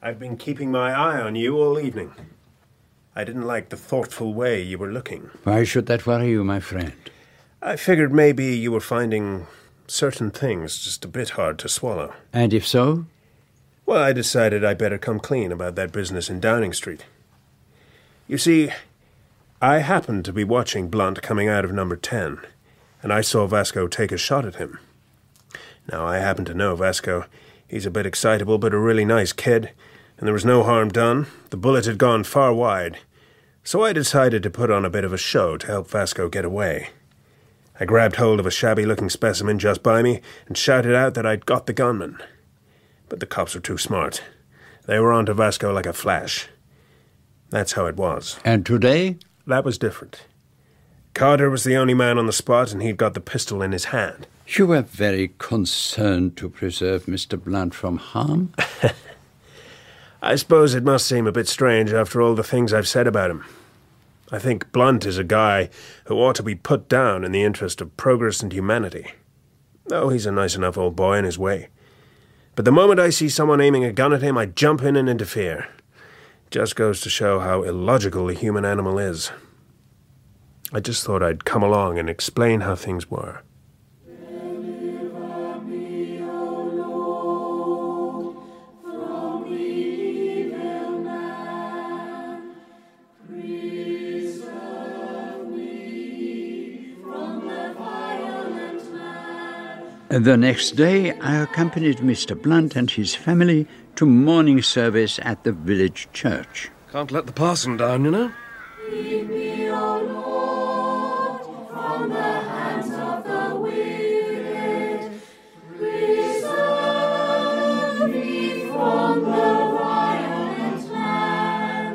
I've 0.00 0.20
been 0.20 0.36
keeping 0.36 0.70
my 0.70 0.92
eye 0.92 1.20
on 1.20 1.34
you 1.34 1.56
all 1.56 1.80
evening. 1.80 2.12
I 3.16 3.24
didn't 3.24 3.46
like 3.46 3.70
the 3.70 3.76
thoughtful 3.76 4.32
way 4.32 4.62
you 4.62 4.78
were 4.78 4.92
looking. 4.92 5.30
Why 5.42 5.64
should 5.64 5.86
that 5.86 6.06
worry 6.06 6.30
you, 6.30 6.44
my 6.44 6.60
friend? 6.60 6.92
I 7.60 7.74
figured 7.76 8.12
maybe 8.12 8.56
you 8.56 8.70
were 8.70 8.80
finding 8.80 9.46
certain 9.86 10.30
things 10.30 10.82
just 10.82 11.04
a 11.04 11.08
bit 11.08 11.30
hard 11.30 11.58
to 11.60 11.68
swallow. 11.68 12.14
And 12.32 12.52
if 12.52 12.66
so? 12.66 13.06
Well, 13.86 14.02
I 14.02 14.12
decided 14.12 14.64
I'd 14.64 14.78
better 14.78 14.98
come 14.98 15.20
clean 15.20 15.52
about 15.52 15.74
that 15.74 15.92
business 15.92 16.30
in 16.30 16.40
Downing 16.40 16.72
Street. 16.72 17.04
You 18.26 18.38
see, 18.38 18.70
I 19.60 19.78
happened 19.78 20.24
to 20.24 20.32
be 20.32 20.44
watching 20.44 20.88
Blunt 20.88 21.20
coming 21.20 21.48
out 21.48 21.64
of 21.64 21.72
number 21.72 21.96
10, 21.96 22.40
and 23.02 23.12
I 23.12 23.20
saw 23.20 23.46
Vasco 23.46 23.86
take 23.86 24.12
a 24.12 24.16
shot 24.16 24.46
at 24.46 24.56
him. 24.56 24.78
Now, 25.90 26.06
I 26.06 26.18
happen 26.18 26.46
to 26.46 26.54
know 26.54 26.74
Vasco. 26.74 27.26
He's 27.68 27.84
a 27.84 27.90
bit 27.90 28.06
excitable, 28.06 28.56
but 28.56 28.72
a 28.72 28.78
really 28.78 29.04
nice 29.04 29.32
kid, 29.32 29.70
and 30.16 30.26
there 30.26 30.32
was 30.32 30.44
no 30.44 30.62
harm 30.62 30.88
done. 30.88 31.26
The 31.50 31.58
bullet 31.58 31.84
had 31.84 31.98
gone 31.98 32.24
far 32.24 32.54
wide. 32.54 32.98
So 33.62 33.82
I 33.82 33.92
decided 33.92 34.42
to 34.42 34.50
put 34.50 34.70
on 34.70 34.84
a 34.84 34.90
bit 34.90 35.04
of 35.04 35.12
a 35.12 35.18
show 35.18 35.56
to 35.58 35.66
help 35.66 35.88
Vasco 35.88 36.28
get 36.28 36.44
away. 36.44 36.90
I 37.78 37.84
grabbed 37.84 38.16
hold 38.16 38.38
of 38.38 38.46
a 38.46 38.50
shabby 38.50 38.86
looking 38.86 39.10
specimen 39.10 39.58
just 39.58 39.82
by 39.82 40.02
me 40.02 40.20
and 40.46 40.56
shouted 40.56 40.94
out 40.94 41.14
that 41.14 41.26
I'd 41.26 41.46
got 41.46 41.66
the 41.66 41.72
gunman. 41.72 42.18
But 43.08 43.20
the 43.20 43.26
cops 43.26 43.54
were 43.54 43.60
too 43.60 43.78
smart. 43.78 44.22
They 44.86 44.98
were 44.98 45.12
on 45.12 45.26
to 45.26 45.34
Vasco 45.34 45.72
like 45.72 45.86
a 45.86 45.92
flash. 45.92 46.48
That's 47.50 47.72
how 47.72 47.86
it 47.86 47.96
was. 47.96 48.38
And 48.44 48.64
today? 48.64 49.16
That 49.46 49.64
was 49.64 49.78
different. 49.78 50.26
Carter 51.14 51.50
was 51.50 51.64
the 51.64 51.76
only 51.76 51.94
man 51.94 52.18
on 52.18 52.26
the 52.26 52.32
spot, 52.32 52.72
and 52.72 52.82
he'd 52.82 52.96
got 52.96 53.14
the 53.14 53.20
pistol 53.20 53.62
in 53.62 53.72
his 53.72 53.86
hand. 53.86 54.26
You 54.48 54.66
were 54.66 54.82
very 54.82 55.32
concerned 55.38 56.36
to 56.38 56.48
preserve 56.48 57.06
Mr. 57.06 57.42
Blunt 57.42 57.74
from 57.74 57.98
harm? 57.98 58.52
I 60.22 60.36
suppose 60.36 60.74
it 60.74 60.84
must 60.84 61.06
seem 61.06 61.26
a 61.26 61.32
bit 61.32 61.48
strange 61.48 61.92
after 61.92 62.20
all 62.20 62.34
the 62.34 62.42
things 62.42 62.72
I've 62.72 62.88
said 62.88 63.06
about 63.06 63.30
him. 63.30 63.44
I 64.32 64.38
think 64.38 64.72
Blunt 64.72 65.04
is 65.04 65.18
a 65.18 65.24
guy 65.24 65.68
who 66.06 66.16
ought 66.16 66.36
to 66.36 66.42
be 66.42 66.54
put 66.54 66.88
down 66.88 67.24
in 67.24 67.32
the 67.32 67.42
interest 67.42 67.80
of 67.80 67.96
progress 67.96 68.42
and 68.42 68.52
humanity. 68.52 69.12
Oh, 69.90 70.08
he's 70.08 70.26
a 70.26 70.32
nice 70.32 70.56
enough 70.56 70.78
old 70.78 70.96
boy 70.96 71.18
in 71.18 71.24
his 71.24 71.38
way. 71.38 71.68
But 72.54 72.64
the 72.64 72.72
moment 72.72 73.00
I 73.00 73.10
see 73.10 73.28
someone 73.28 73.60
aiming 73.60 73.84
a 73.84 73.92
gun 73.92 74.12
at 74.12 74.22
him, 74.22 74.38
I 74.38 74.46
jump 74.46 74.82
in 74.82 74.96
and 74.96 75.08
interfere. 75.08 75.68
Just 76.50 76.76
goes 76.76 77.00
to 77.00 77.10
show 77.10 77.40
how 77.40 77.62
illogical 77.62 78.26
the 78.26 78.34
human 78.34 78.64
animal 78.64 78.98
is. 78.98 79.30
I 80.72 80.80
just 80.80 81.04
thought 81.04 81.22
I'd 81.22 81.44
come 81.44 81.62
along 81.62 81.98
and 81.98 82.08
explain 82.08 82.60
how 82.60 82.74
things 82.74 83.10
were. 83.10 83.42
The 100.14 100.36
next 100.36 100.76
day, 100.76 101.10
I 101.18 101.42
accompanied 101.42 101.96
Mr. 101.96 102.40
Blunt 102.40 102.76
and 102.76 102.88
his 102.88 103.16
family 103.16 103.66
to 103.96 104.06
morning 104.06 104.62
service 104.62 105.18
at 105.24 105.42
the 105.42 105.50
village 105.50 106.06
church. 106.12 106.70
Can't 106.92 107.10
let 107.10 107.26
the 107.26 107.32
parson 107.32 107.76
down, 107.78 108.04
you 108.04 108.12
know. 108.12 108.30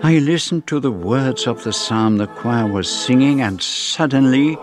I 0.03 0.19
listened 0.19 0.67
to 0.67 0.81
the 0.81 0.91
words 0.91 1.47
of 1.47 1.63
the 1.63 1.71
psalm 1.71 2.17
the 2.17 2.27
choir 2.27 2.67
was 2.67 2.89
singing, 2.89 3.39
and 3.39 3.61
suddenly 3.61 4.57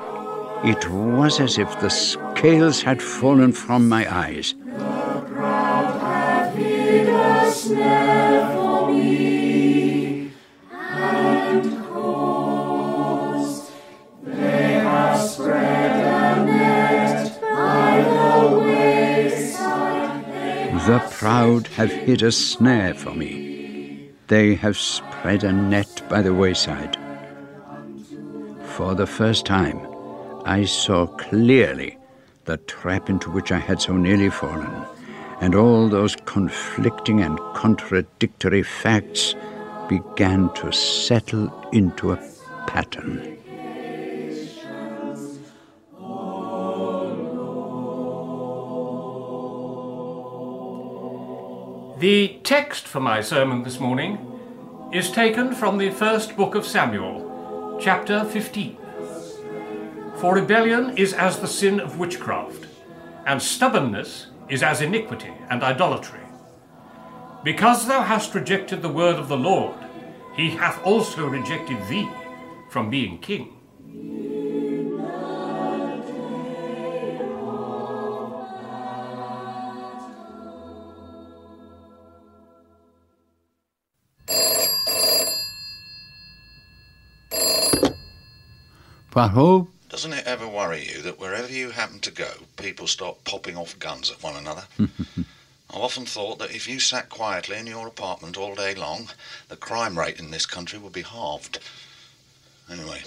it 0.64 0.88
was 0.90 1.40
as 1.40 1.58
if 1.58 1.80
the 1.80 1.90
scales 1.90 2.82
had 2.82 3.02
fallen 3.02 3.52
from 3.52 3.88
my 3.88 4.06
eyes. 4.12 4.54
They 14.24 14.72
have 14.82 15.18
spread 15.18 16.04
a 16.04 16.44
net 16.44 17.40
by 17.40 18.02
the 18.02 18.58
wayside. 18.64 20.24
The 20.86 20.98
proud 21.10 21.66
have 21.68 21.92
hid 21.92 22.22
a 22.22 22.32
snare 22.32 22.94
for 22.94 23.14
me. 23.14 24.10
They 24.28 24.54
have 24.54 24.76
spread 24.76 25.44
a 25.44 25.52
net 25.52 26.02
by 26.08 26.22
the 26.22 26.34
wayside. 26.34 26.96
For 28.76 28.94
the 28.94 29.06
first 29.06 29.46
time, 29.46 29.78
I 30.48 30.64
saw 30.64 31.06
clearly 31.06 31.98
the 32.44 32.56
trap 32.56 33.10
into 33.10 33.32
which 33.32 33.50
I 33.50 33.58
had 33.58 33.82
so 33.82 33.96
nearly 33.96 34.30
fallen, 34.30 34.86
and 35.40 35.56
all 35.56 35.88
those 35.88 36.14
conflicting 36.24 37.20
and 37.20 37.36
contradictory 37.54 38.62
facts 38.62 39.34
began 39.88 40.54
to 40.54 40.70
settle 40.70 41.50
into 41.72 42.12
a 42.12 42.16
pattern. 42.68 43.36
The 51.98 52.38
text 52.44 52.86
for 52.86 53.00
my 53.00 53.20
sermon 53.20 53.64
this 53.64 53.80
morning 53.80 54.18
is 54.92 55.10
taken 55.10 55.56
from 55.56 55.78
the 55.78 55.90
first 55.90 56.36
book 56.36 56.54
of 56.54 56.64
Samuel, 56.64 57.78
chapter 57.80 58.24
15. 58.24 58.85
For 60.20 60.34
rebellion 60.34 60.96
is 60.96 61.12
as 61.12 61.40
the 61.40 61.46
sin 61.46 61.78
of 61.78 61.98
witchcraft, 61.98 62.66
and 63.26 63.40
stubbornness 63.40 64.28
is 64.48 64.62
as 64.62 64.80
iniquity 64.80 65.32
and 65.50 65.62
idolatry. 65.62 66.20
Because 67.44 67.86
thou 67.86 68.00
hast 68.02 68.34
rejected 68.34 68.80
the 68.80 68.88
word 68.88 69.16
of 69.16 69.28
the 69.28 69.36
Lord, 69.36 69.76
he 70.34 70.50
hath 70.50 70.82
also 70.84 71.26
rejected 71.26 71.76
thee 71.88 72.08
from 72.70 72.88
being 72.88 73.18
king. 73.18 73.52
Poirot, 89.10 89.75
Doesn't 89.96 90.12
it 90.12 90.26
ever 90.26 90.46
worry 90.46 90.86
you 90.86 91.00
that 91.00 91.18
wherever 91.18 91.50
you 91.50 91.70
happen 91.70 92.00
to 92.00 92.10
go, 92.10 92.28
people 92.58 92.86
start 92.86 93.24
popping 93.24 93.56
off 93.56 93.78
guns 93.78 94.10
at 94.10 94.22
one 94.22 94.36
another? 94.36 94.64
I've 94.78 94.90
often 95.70 96.04
thought 96.04 96.38
that 96.38 96.54
if 96.54 96.68
you 96.68 96.80
sat 96.80 97.08
quietly 97.08 97.56
in 97.56 97.66
your 97.66 97.86
apartment 97.86 98.36
all 98.36 98.54
day 98.54 98.74
long, 98.74 99.08
the 99.48 99.56
crime 99.56 99.98
rate 99.98 100.18
in 100.18 100.32
this 100.32 100.44
country 100.44 100.78
would 100.78 100.92
be 100.92 101.00
halved. 101.00 101.60
Anyway, 102.70 103.04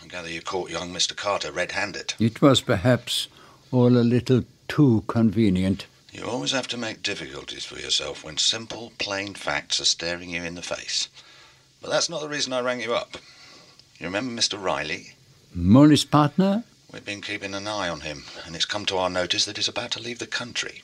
I 0.00 0.06
gather 0.06 0.28
you 0.28 0.42
caught 0.42 0.70
young 0.70 0.94
Mr. 0.94 1.16
Carter 1.16 1.50
red 1.50 1.72
handed. 1.72 2.14
it 2.20 2.40
was 2.40 2.60
perhaps 2.60 3.26
all 3.72 3.88
a 3.88 4.06
little 4.06 4.44
too 4.68 5.02
convenient. 5.08 5.86
You 6.12 6.22
always 6.26 6.52
have 6.52 6.68
to 6.68 6.76
make 6.76 7.02
difficulties 7.02 7.64
for 7.64 7.80
yourself 7.80 8.22
when 8.22 8.38
simple, 8.38 8.92
plain 8.98 9.34
facts 9.34 9.80
are 9.80 9.84
staring 9.84 10.30
you 10.30 10.44
in 10.44 10.54
the 10.54 10.62
face. 10.62 11.08
But 11.80 11.90
that's 11.90 12.08
not 12.08 12.20
the 12.20 12.28
reason 12.28 12.52
I 12.52 12.60
rang 12.60 12.80
you 12.80 12.94
up. 12.94 13.16
You 13.98 14.06
remember 14.06 14.40
Mr. 14.40 14.62
Reilly? 14.62 15.14
Morley's 15.54 16.04
partner? 16.04 16.64
We've 16.92 17.04
been 17.04 17.20
keeping 17.20 17.54
an 17.54 17.66
eye 17.66 17.88
on 17.88 18.00
him, 18.00 18.24
and 18.46 18.56
it's 18.56 18.64
come 18.64 18.86
to 18.86 18.96
our 18.96 19.10
notice 19.10 19.44
that 19.44 19.56
he's 19.56 19.68
about 19.68 19.90
to 19.92 20.02
leave 20.02 20.18
the 20.18 20.26
country. 20.26 20.82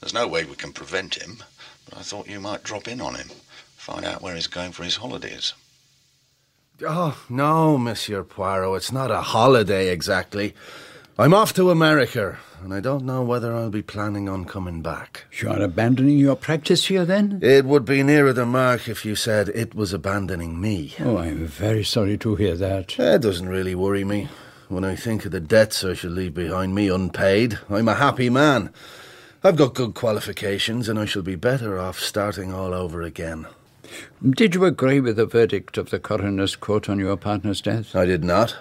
There's 0.00 0.14
no 0.14 0.28
way 0.28 0.44
we 0.44 0.54
can 0.54 0.72
prevent 0.72 1.16
him, 1.16 1.42
but 1.88 1.98
I 1.98 2.02
thought 2.02 2.28
you 2.28 2.40
might 2.40 2.62
drop 2.62 2.86
in 2.86 3.00
on 3.00 3.16
him, 3.16 3.30
find 3.76 4.04
out 4.04 4.22
where 4.22 4.34
he's 4.34 4.46
going 4.46 4.72
for 4.72 4.84
his 4.84 4.96
holidays. 4.96 5.54
Oh, 6.86 7.20
no, 7.28 7.76
Monsieur 7.76 8.22
Poirot, 8.22 8.76
it's 8.76 8.92
not 8.92 9.10
a 9.10 9.20
holiday 9.20 9.88
exactly. 9.88 10.54
I'm 11.20 11.34
off 11.34 11.52
to 11.54 11.72
America, 11.72 12.38
and 12.62 12.72
I 12.72 12.78
don't 12.78 13.04
know 13.04 13.24
whether 13.24 13.52
I'll 13.52 13.70
be 13.70 13.82
planning 13.82 14.28
on 14.28 14.44
coming 14.44 14.82
back. 14.82 15.24
You 15.32 15.48
are 15.50 15.60
abandoning 15.60 16.16
your 16.16 16.36
practice 16.36 16.86
here 16.86 17.04
then? 17.04 17.40
It 17.42 17.64
would 17.64 17.84
be 17.84 18.04
nearer 18.04 18.32
the 18.32 18.46
mark 18.46 18.86
if 18.86 19.04
you 19.04 19.16
said 19.16 19.48
it 19.48 19.74
was 19.74 19.92
abandoning 19.92 20.60
me. 20.60 20.94
Oh, 21.00 21.16
I'm 21.16 21.48
very 21.48 21.82
sorry 21.82 22.18
to 22.18 22.36
hear 22.36 22.54
that. 22.58 22.96
It 23.00 23.22
doesn't 23.22 23.48
really 23.48 23.74
worry 23.74 24.04
me. 24.04 24.28
When 24.68 24.84
I 24.84 24.94
think 24.94 25.24
of 25.24 25.32
the 25.32 25.40
debts 25.40 25.82
I 25.82 25.94
shall 25.94 26.12
leave 26.12 26.34
behind 26.34 26.76
me 26.76 26.88
unpaid, 26.88 27.58
I'm 27.68 27.88
a 27.88 27.96
happy 27.96 28.30
man. 28.30 28.72
I've 29.42 29.56
got 29.56 29.74
good 29.74 29.94
qualifications, 29.94 30.88
and 30.88 31.00
I 31.00 31.04
shall 31.04 31.22
be 31.22 31.34
better 31.34 31.80
off 31.80 31.98
starting 31.98 32.54
all 32.54 32.72
over 32.72 33.02
again. 33.02 33.48
Did 34.24 34.54
you 34.54 34.64
agree 34.64 35.00
with 35.00 35.16
the 35.16 35.26
verdict 35.26 35.78
of 35.78 35.90
the 35.90 35.98
coroner's 35.98 36.54
court 36.54 36.88
on 36.88 37.00
your 37.00 37.16
partner's 37.16 37.60
death? 37.60 37.96
I 37.96 38.04
did 38.04 38.22
not. 38.22 38.56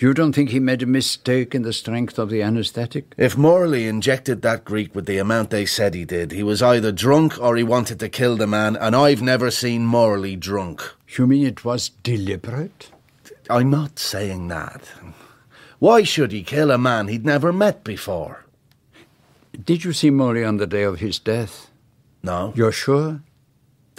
You 0.00 0.14
don't 0.14 0.32
think 0.32 0.48
he 0.48 0.60
made 0.60 0.82
a 0.82 0.86
mistake 0.86 1.54
in 1.54 1.60
the 1.60 1.74
strength 1.74 2.18
of 2.18 2.30
the 2.30 2.42
anesthetic? 2.42 3.12
If 3.18 3.36
Morley 3.36 3.86
injected 3.86 4.40
that 4.40 4.64
Greek 4.64 4.94
with 4.94 5.04
the 5.04 5.18
amount 5.18 5.50
they 5.50 5.66
said 5.66 5.92
he 5.92 6.06
did, 6.06 6.32
he 6.32 6.42
was 6.42 6.62
either 6.62 6.90
drunk 6.90 7.38
or 7.38 7.54
he 7.54 7.62
wanted 7.62 8.00
to 8.00 8.08
kill 8.08 8.38
the 8.38 8.46
man, 8.46 8.76
and 8.76 8.96
I've 8.96 9.20
never 9.20 9.50
seen 9.50 9.84
Morley 9.84 10.36
drunk. 10.36 10.82
You 11.06 11.26
mean 11.26 11.44
it 11.44 11.66
was 11.66 11.90
deliberate? 11.90 12.90
I'm 13.50 13.68
not 13.68 13.98
saying 13.98 14.48
that. 14.48 14.80
Why 15.80 16.02
should 16.02 16.32
he 16.32 16.44
kill 16.44 16.70
a 16.70 16.78
man 16.78 17.08
he'd 17.08 17.26
never 17.26 17.52
met 17.52 17.84
before? 17.84 18.46
Did 19.62 19.84
you 19.84 19.92
see 19.92 20.08
Morley 20.08 20.44
on 20.44 20.56
the 20.56 20.66
day 20.66 20.84
of 20.84 21.00
his 21.00 21.18
death? 21.18 21.70
No. 22.22 22.54
You're 22.56 22.72
sure? 22.72 23.20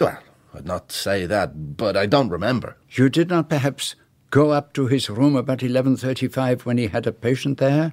Well, 0.00 0.18
I'd 0.52 0.66
not 0.66 0.90
say 0.90 1.26
that, 1.26 1.76
but 1.76 1.96
I 1.96 2.06
don't 2.06 2.28
remember. 2.28 2.76
You 2.90 3.08
did 3.08 3.28
not 3.28 3.48
perhaps 3.48 3.94
go 4.32 4.50
up 4.50 4.72
to 4.72 4.86
his 4.88 5.08
room 5.08 5.36
about 5.36 5.58
11.35 5.58 6.64
when 6.64 6.78
he 6.78 6.88
had 6.88 7.06
a 7.06 7.12
patient 7.12 7.58
there? 7.58 7.92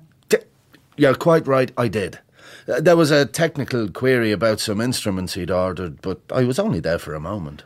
You're 0.97 1.15
quite 1.15 1.47
right, 1.47 1.71
I 1.77 1.87
did. 1.87 2.19
Uh, 2.67 2.81
there 2.81 2.97
was 2.97 3.11
a 3.11 3.25
technical 3.25 3.89
query 3.89 4.31
about 4.31 4.59
some 4.59 4.81
instruments 4.81 5.35
he'd 5.35 5.51
ordered, 5.51 6.01
but 6.01 6.19
I 6.29 6.43
was 6.43 6.59
only 6.59 6.79
there 6.79 6.99
for 6.99 7.13
a 7.13 7.19
moment. 7.19 7.63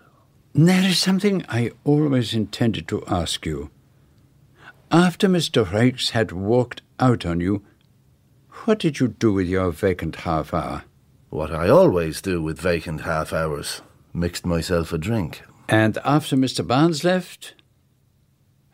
There 0.53 0.83
is 0.83 0.99
something 0.99 1.43
I 1.49 1.71
always 1.83 2.33
intended 2.33 2.87
to 2.89 3.03
ask 3.07 3.45
you. 3.45 3.71
After 4.91 5.27
Mr. 5.27 5.65
Raikes 5.65 6.11
had 6.11 6.31
walked 6.31 6.83
out 6.99 7.25
on 7.25 7.39
you, 7.39 7.63
what 8.65 8.77
did 8.77 8.99
you 8.99 9.07
do 9.07 9.33
with 9.33 9.47
your 9.47 9.71
vacant 9.71 10.17
half 10.17 10.53
hour? 10.53 10.83
What 11.29 11.51
I 11.51 11.69
always 11.69 12.21
do 12.21 12.41
with 12.41 12.59
vacant 12.59 13.01
half 13.01 13.33
hours 13.33 13.81
mixed 14.13 14.45
myself 14.45 14.93
a 14.93 14.99
drink. 14.99 15.41
And 15.67 15.97
after 16.05 16.35
Mr. 16.35 16.65
Barnes 16.65 17.03
left? 17.03 17.55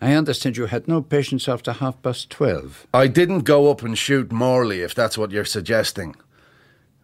I 0.02 0.14
understand 0.14 0.56
you 0.56 0.68
had 0.68 0.88
no 0.88 1.02
patients 1.02 1.50
after 1.50 1.74
half 1.74 2.02
past 2.02 2.30
twelve. 2.30 2.88
I 2.94 3.08
didn't 3.08 3.42
go 3.42 3.70
up 3.70 3.84
and 3.84 3.98
shoot 3.98 4.32
Morley, 4.32 4.82
if 4.82 4.96
that's 4.96 5.18
what 5.18 5.32
you're 5.32 5.46
suggesting. 5.46 6.16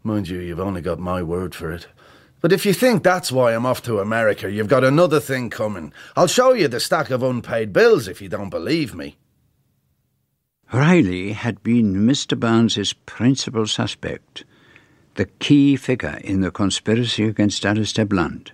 Mind 0.03 0.29
you, 0.29 0.39
you've 0.39 0.59
only 0.59 0.81
got 0.81 0.99
my 0.99 1.21
word 1.21 1.53
for 1.53 1.71
it. 1.71 1.87
But 2.39 2.53
if 2.53 2.65
you 2.65 2.73
think 2.73 3.03
that's 3.03 3.31
why 3.31 3.53
I'm 3.53 3.65
off 3.65 3.81
to 3.83 3.99
America, 3.99 4.51
you've 4.51 4.67
got 4.67 4.83
another 4.83 5.19
thing 5.19 5.49
coming. 5.49 5.91
I'll 6.15 6.27
show 6.27 6.53
you 6.53 6.67
the 6.67 6.79
stack 6.79 7.09
of 7.09 7.23
unpaid 7.23 7.73
bills 7.73 8.07
if 8.07 8.21
you 8.21 8.29
don't 8.29 8.49
believe 8.49 8.93
me. 8.93 9.17
Reilly 10.71 11.33
had 11.33 11.63
been 11.63 11.95
Mr. 11.95 12.39
Barnes's 12.39 12.93
principal 12.93 13.65
suspect, 13.67 14.45
the 15.15 15.25
key 15.25 15.75
figure 15.75 16.19
in 16.23 16.41
the 16.41 16.51
conspiracy 16.51 17.23
against 17.23 17.65
Alistair 17.65 18.05
Blunt, 18.05 18.51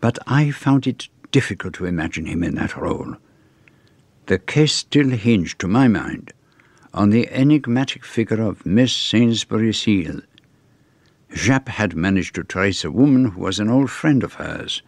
but 0.00 0.18
I 0.26 0.50
found 0.50 0.86
it 0.86 1.08
difficult 1.30 1.74
to 1.74 1.86
imagine 1.86 2.26
him 2.26 2.42
in 2.42 2.54
that 2.56 2.76
role. 2.76 3.16
The 4.26 4.38
case 4.38 4.74
still 4.74 5.10
hinged, 5.10 5.58
to 5.60 5.68
my 5.68 5.88
mind, 5.88 6.32
on 6.94 7.10
the 7.10 7.28
enigmatic 7.30 8.04
figure 8.04 8.40
of 8.40 8.64
Miss 8.64 8.92
Sainsbury 8.92 9.72
Seale. 9.72 10.20
Japp 11.32 11.68
had 11.68 11.96
managed 11.96 12.34
to 12.36 12.44
trace 12.44 12.84
a 12.84 12.90
woman 12.90 13.32
who 13.32 13.40
was 13.40 13.58
an 13.58 13.68
old 13.68 13.90
friend 13.90 14.22
of 14.22 14.34
hers, 14.34 14.82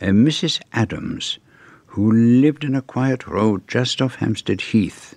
a 0.00 0.08
Mrs. 0.08 0.60
Adams, 0.72 1.38
who 1.86 2.12
lived 2.12 2.64
in 2.64 2.74
a 2.74 2.82
quiet 2.82 3.26
road 3.26 3.66
just 3.66 4.02
off 4.02 4.16
Hampstead 4.16 4.60
Heath. 4.60 5.14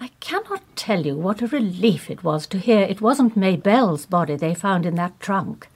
I 0.00 0.08
cannot 0.20 0.62
tell 0.76 1.04
you 1.04 1.16
what 1.16 1.42
a 1.42 1.48
relief 1.48 2.08
it 2.08 2.24
was 2.24 2.46
to 2.46 2.58
hear 2.58 2.80
it 2.80 3.00
wasn't 3.02 3.36
May 3.36 3.56
Mabelle's 3.56 4.06
body 4.06 4.36
they 4.36 4.54
found 4.54 4.86
in 4.86 4.94
that 4.94 5.20
trunk. 5.20 5.68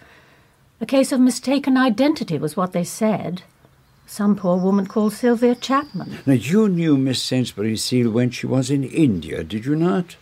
A 0.81 0.87
case 0.87 1.12
of 1.12 1.21
mistaken 1.21 1.76
identity 1.76 2.38
was 2.38 2.57
what 2.57 2.73
they 2.73 2.85
said. 2.85 3.42
Some 4.12 4.37
poor 4.37 4.59
woman 4.59 4.85
called 4.88 5.14
Sylvia 5.14 5.54
Chapman. 5.54 6.19
Now, 6.26 6.35
you 6.35 6.69
knew 6.69 6.99
Miss 6.99 7.23
Sainsbury 7.23 7.78
Seale 7.78 8.11
when 8.11 8.28
she 8.28 8.47
was 8.47 8.71
in 8.71 8.85
India, 8.85 9.42
did 9.42 9.64
you 9.64 9.75
not? 9.75 10.16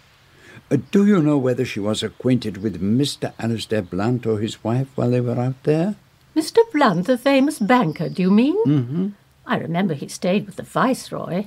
Uh, 0.71 0.77
do 0.93 1.05
you 1.05 1.21
know 1.21 1.37
whether 1.37 1.65
she 1.65 1.81
was 1.81 2.01
acquainted 2.05 2.59
with 2.59 2.81
Mr. 2.81 3.33
Alistair 3.41 3.83
Blunt 3.83 4.27
or 4.27 4.39
his 4.39 4.63
wife 4.63 4.87
while 4.95 5.11
they 5.11 5.21
were 5.21 5.41
out 5.41 5.61
there? 5.65 5.97
Mr. 6.37 6.59
Blunt, 6.73 7.09
the 7.09 7.19
famous 7.19 7.59
banker, 7.59 8.09
do 8.09 8.23
you 8.23 8.31
mean? 8.31 8.65
Mm-hmm. 8.65 9.09
I 9.45 9.57
remember 9.57 9.95
he 9.95 10.07
stayed 10.07 10.47
with 10.47 10.55
the 10.55 10.63
Viceroy. 10.63 11.47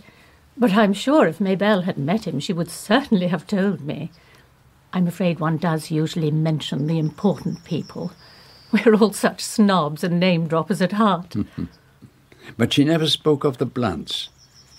But 0.58 0.74
I'm 0.74 0.92
sure 0.92 1.26
if 1.26 1.40
Mabelle 1.40 1.84
had 1.84 1.98
met 1.98 2.28
him, 2.28 2.42
she 2.42 2.52
would 2.52 2.70
certainly 2.70 3.28
have 3.28 3.48
told 3.48 3.80
me. 3.80 4.12
I'm 4.92 5.08
afraid 5.08 5.40
one 5.40 5.56
does 5.56 5.92
usually 5.92 6.30
mention 6.30 6.88
the 6.88 7.00
important 7.00 7.64
people. 7.64 8.12
We're 8.74 8.96
all 8.96 9.14
such 9.14 9.40
snobs 9.40 10.04
and 10.04 10.20
name 10.20 10.50
droppers 10.50 10.82
at 10.82 10.92
heart. 10.92 11.38
but 12.58 12.74
she 12.74 12.84
never 12.84 13.08
spoke 13.08 13.44
of 13.44 13.58
the 13.58 13.66
Blunts, 13.66 14.30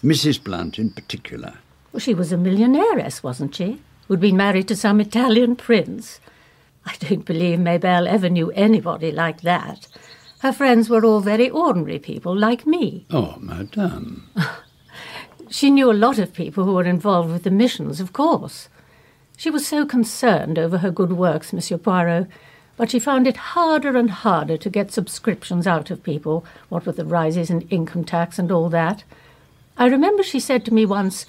Mrs. 0.03 0.43
Blunt 0.43 0.79
in 0.79 0.91
particular. 0.91 1.59
Well, 1.93 2.01
she 2.01 2.15
was 2.15 2.33
a 2.33 2.37
millionairess, 2.37 3.23
wasn't 3.23 3.55
she? 3.55 3.81
Who'd 4.09 4.21
been 4.21 4.37
married 4.37 4.69
to 4.69 4.77
some 4.77 5.01
Italian 5.01 5.57
prince. 5.57 6.21
I 6.85 6.95
don't 6.99 7.25
believe 7.25 7.59
Mabelle 7.59 8.07
ever 8.07 8.29
knew 8.29 8.51
anybody 8.51 9.11
like 9.11 9.41
that. 9.43 9.87
Her 10.41 10.53
friends 10.53 10.91
were 10.91 11.05
all 11.05 11.21
very 11.21 11.49
ordinary 11.49 11.99
people 11.99 12.37
like 12.37 12.67
me. 12.67 13.07
Oh, 13.11 13.37
madame. 13.41 14.29
She 15.55 15.71
knew 15.71 15.89
a 15.89 15.93
lot 15.93 16.19
of 16.19 16.33
people 16.33 16.65
who 16.65 16.75
were 16.75 16.85
involved 16.85 17.31
with 17.31 17.45
the 17.45 17.51
missions, 17.51 18.01
of 18.01 18.13
course. 18.13 18.69
She 19.37 19.51
was 19.51 19.65
so 19.65 19.87
concerned 19.87 20.59
over 20.59 20.79
her 20.79 20.91
good 20.91 21.13
works, 21.13 21.53
Monsieur 21.53 21.79
Poirot, 21.79 22.27
but 22.77 22.91
she 22.91 22.99
found 22.99 23.27
it 23.27 23.37
harder 23.37 23.97
and 23.97 24.11
harder 24.11 24.57
to 24.57 24.71
get 24.71 24.93
subscriptions 24.93 25.67
out 25.67 25.91
of 25.91 26.03
people, 26.03 26.45
what 26.69 26.87
with 26.87 26.97
the 26.97 27.05
rises 27.05 27.51
in 27.51 27.63
income 27.63 28.05
tax 28.05 28.39
and 28.39 28.51
all 28.51 28.69
that. 28.69 29.05
I 29.77 29.87
remember 29.87 30.23
she 30.23 30.41
said 30.41 30.65
to 30.65 30.75
me 30.75 30.85
once, 30.87 31.27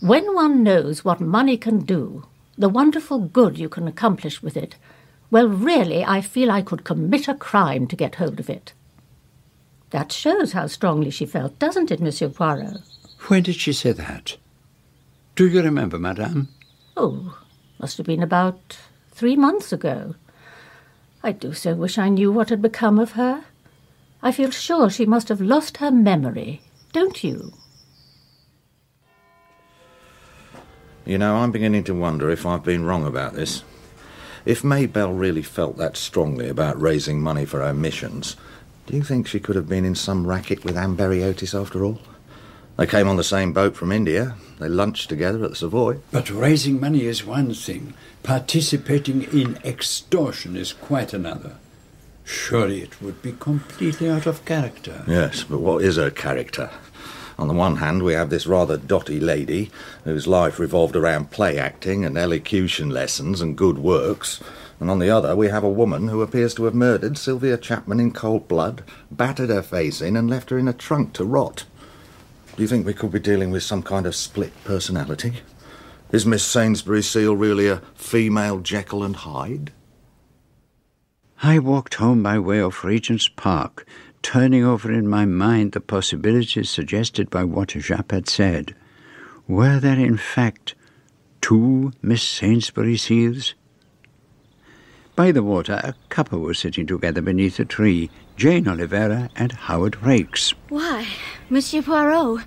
When 0.00 0.34
one 0.34 0.62
knows 0.62 1.04
what 1.04 1.20
money 1.20 1.56
can 1.56 1.80
do, 1.80 2.26
the 2.58 2.68
wonderful 2.68 3.18
good 3.20 3.58
you 3.58 3.68
can 3.68 3.86
accomplish 3.88 4.42
with 4.42 4.56
it, 4.56 4.76
well, 5.30 5.48
really, 5.48 6.04
I 6.04 6.20
feel 6.20 6.50
I 6.50 6.62
could 6.62 6.84
commit 6.84 7.26
a 7.28 7.34
crime 7.34 7.86
to 7.88 7.96
get 7.96 8.16
hold 8.16 8.38
of 8.38 8.48
it. 8.48 8.72
That 9.90 10.12
shows 10.12 10.52
how 10.52 10.66
strongly 10.66 11.10
she 11.10 11.26
felt, 11.26 11.58
doesn't 11.58 11.90
it, 11.90 12.00
Monsieur 12.00 12.28
Poirot? 12.28 12.82
When 13.28 13.42
did 13.42 13.56
she 13.56 13.72
say 13.72 13.92
that? 13.92 14.36
Do 15.34 15.48
you 15.48 15.62
remember, 15.62 15.98
madame? 15.98 16.48
Oh, 16.96 17.38
must 17.78 17.96
have 17.98 18.06
been 18.06 18.22
about 18.22 18.78
three 19.10 19.36
months 19.36 19.72
ago. 19.72 20.14
I 21.26 21.32
do 21.32 21.52
so 21.54 21.74
wish 21.74 21.98
I 21.98 22.08
knew 22.08 22.30
what 22.30 22.50
had 22.50 22.62
become 22.62 23.00
of 23.00 23.12
her. 23.12 23.46
I 24.22 24.30
feel 24.30 24.52
sure 24.52 24.88
she 24.88 25.04
must 25.04 25.28
have 25.28 25.40
lost 25.40 25.78
her 25.78 25.90
memory, 25.90 26.62
don't 26.92 27.24
you? 27.24 27.52
You 31.04 31.18
know, 31.18 31.34
I'm 31.38 31.50
beginning 31.50 31.82
to 31.84 31.96
wonder 31.96 32.30
if 32.30 32.46
I've 32.46 32.62
been 32.62 32.84
wrong 32.84 33.04
about 33.04 33.34
this. 33.34 33.64
If 34.44 34.62
Mabelle 34.62 35.18
really 35.18 35.42
felt 35.42 35.76
that 35.78 35.96
strongly 35.96 36.48
about 36.48 36.80
raising 36.80 37.20
money 37.20 37.44
for 37.44 37.58
her 37.58 37.74
missions, 37.74 38.36
do 38.86 38.96
you 38.96 39.02
think 39.02 39.26
she 39.26 39.40
could 39.40 39.56
have 39.56 39.68
been 39.68 39.84
in 39.84 39.96
some 39.96 40.28
racket 40.28 40.64
with 40.64 40.76
Amberiotis 40.76 41.60
after 41.60 41.84
all? 41.84 41.98
They 42.76 42.86
came 42.86 43.08
on 43.08 43.16
the 43.16 43.24
same 43.24 43.52
boat 43.52 43.74
from 43.74 43.90
India. 43.90 44.34
They 44.58 44.68
lunched 44.68 45.08
together 45.08 45.42
at 45.44 45.50
the 45.50 45.56
Savoy. 45.56 45.98
But 46.10 46.30
raising 46.30 46.78
money 46.78 47.06
is 47.06 47.24
one 47.24 47.54
thing. 47.54 47.94
Participating 48.22 49.22
in 49.24 49.56
extortion 49.64 50.56
is 50.56 50.72
quite 50.72 51.14
another. 51.14 51.56
Surely 52.24 52.82
it 52.82 53.00
would 53.00 53.22
be 53.22 53.32
completely 53.38 54.10
out 54.10 54.26
of 54.26 54.44
character. 54.44 55.04
Yes, 55.06 55.44
but 55.44 55.60
what 55.60 55.82
is 55.82 55.96
her 55.96 56.10
character? 56.10 56.70
On 57.38 57.48
the 57.48 57.54
one 57.54 57.76
hand, 57.76 58.02
we 58.02 58.14
have 58.14 58.30
this 58.30 58.46
rather 58.46 58.76
dotty 58.76 59.20
lady 59.20 59.70
whose 60.04 60.26
life 60.26 60.58
revolved 60.58 60.96
around 60.96 61.30
play 61.30 61.58
acting 61.58 62.04
and 62.04 62.16
elocution 62.18 62.90
lessons 62.90 63.40
and 63.40 63.56
good 63.56 63.78
works. 63.78 64.40
And 64.80 64.90
on 64.90 64.98
the 64.98 65.10
other, 65.10 65.36
we 65.36 65.48
have 65.48 65.64
a 65.64 65.68
woman 65.68 66.08
who 66.08 66.20
appears 66.20 66.54
to 66.54 66.64
have 66.64 66.74
murdered 66.74 67.16
Sylvia 67.16 67.56
Chapman 67.56 68.00
in 68.00 68.12
cold 68.12 68.48
blood, 68.48 68.82
battered 69.10 69.50
her 69.50 69.62
face 69.62 70.00
in, 70.00 70.16
and 70.16 70.28
left 70.28 70.50
her 70.50 70.58
in 70.58 70.68
a 70.68 70.72
trunk 70.72 71.12
to 71.14 71.24
rot. 71.24 71.64
Do 72.56 72.62
you 72.62 72.68
think 72.68 72.86
we 72.86 72.94
could 72.94 73.12
be 73.12 73.18
dealing 73.18 73.50
with 73.50 73.62
some 73.62 73.82
kind 73.82 74.06
of 74.06 74.16
split 74.16 74.50
personality? 74.64 75.34
Is 76.10 76.24
Miss 76.24 76.42
Sainsbury 76.42 77.02
Seale 77.02 77.36
really 77.36 77.68
a 77.68 77.82
female 77.94 78.60
Jekyll 78.60 79.02
and 79.02 79.14
Hyde? 79.14 79.72
I 81.42 81.58
walked 81.58 81.96
home 81.96 82.22
by 82.22 82.38
way 82.38 82.60
of 82.60 82.82
Regent's 82.82 83.28
Park, 83.28 83.86
turning 84.22 84.64
over 84.64 84.90
in 84.90 85.06
my 85.06 85.26
mind 85.26 85.72
the 85.72 85.82
possibilities 85.82 86.70
suggested 86.70 87.28
by 87.28 87.44
what 87.44 87.68
Japp 87.68 88.10
had 88.10 88.26
said. 88.26 88.74
Were 89.46 89.78
there, 89.78 89.98
in 89.98 90.16
fact, 90.16 90.74
two 91.42 91.92
Miss 92.00 92.22
Sainsbury 92.22 92.96
Seales? 92.96 93.52
By 95.14 95.30
the 95.30 95.42
water, 95.42 95.78
a 95.84 95.94
couple 96.08 96.40
were 96.40 96.54
sitting 96.54 96.86
together 96.86 97.20
beneath 97.20 97.60
a 97.60 97.66
tree, 97.66 98.10
Jane 98.36 98.66
Oliveira 98.66 99.28
and 99.36 99.52
Howard 99.52 99.98
Raikes. 100.02 100.54
Why, 100.70 101.06
Monsieur 101.48 101.80
Poirot, 101.80 102.44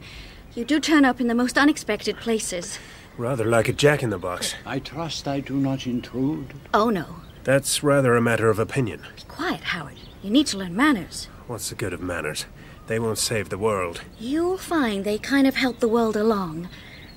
you 0.56 0.66
do 0.66 0.80
turn 0.80 1.06
up 1.06 1.22
in 1.22 1.28
the 1.28 1.36
most 1.36 1.58
unexpected 1.58 2.18
places. 2.18 2.80
Rather 3.18 3.46
like 3.46 3.70
a 3.70 3.74
jack 3.74 4.04
in 4.04 4.10
the 4.10 4.18
box. 4.18 4.56
I 4.66 4.80
trust 4.80 5.26
I 5.26 5.40
do 5.40 5.56
not 5.56 5.88
intrude. 5.88 6.54
Oh, 6.74 6.90
no. 6.90 7.06
That's 7.46 7.82
rather 7.82 8.18
a 8.18 8.22
matter 8.22 8.50
of 8.50 8.60
opinion. 8.60 9.02
Be 9.16 9.24
quiet, 9.24 9.62
Howard. 9.62 9.98
You 10.22 10.30
need 10.30 10.48
to 10.48 10.58
learn 10.58 10.76
manners. 10.76 11.30
What's 11.48 11.70
the 11.70 11.76
good 11.76 11.94
of 11.94 12.02
manners? 12.02 12.46
They 12.88 13.00
won't 13.00 13.18
save 13.20 13.48
the 13.48 13.58
world. 13.58 14.02
You'll 14.20 14.58
find 14.58 15.06
they 15.06 15.18
kind 15.18 15.48
of 15.48 15.56
help 15.56 15.80
the 15.80 15.88
world 15.88 16.18
along. 16.18 16.68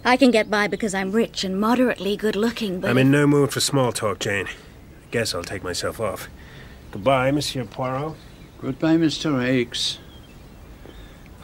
I 0.04 0.16
can 0.16 0.30
get 0.30 0.50
by 0.50 0.68
because 0.68 0.94
I'm 0.94 1.10
rich 1.10 1.42
and 1.42 1.60
moderately 1.60 2.16
good 2.16 2.36
looking, 2.36 2.78
but. 2.80 2.90
I'm 2.90 2.98
in 2.98 3.10
no 3.10 3.26
mood 3.26 3.52
for 3.52 3.60
small 3.60 3.90
talk, 3.90 4.20
Jane. 4.20 4.46
I 4.46 5.10
guess 5.10 5.34
I'll 5.34 5.42
take 5.42 5.64
myself 5.64 6.00
off. 6.00 6.28
Goodbye, 6.92 7.32
Monsieur 7.32 7.64
Poirot. 7.64 8.14
Goodbye, 8.60 8.96
Mr. 8.96 9.32
Raikes. 9.32 9.98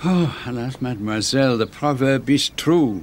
Oh, 0.04 0.40
alas, 0.46 0.80
mademoiselle, 0.80 1.58
the 1.58 1.66
proverb 1.66 2.30
is 2.30 2.50
true. 2.50 3.02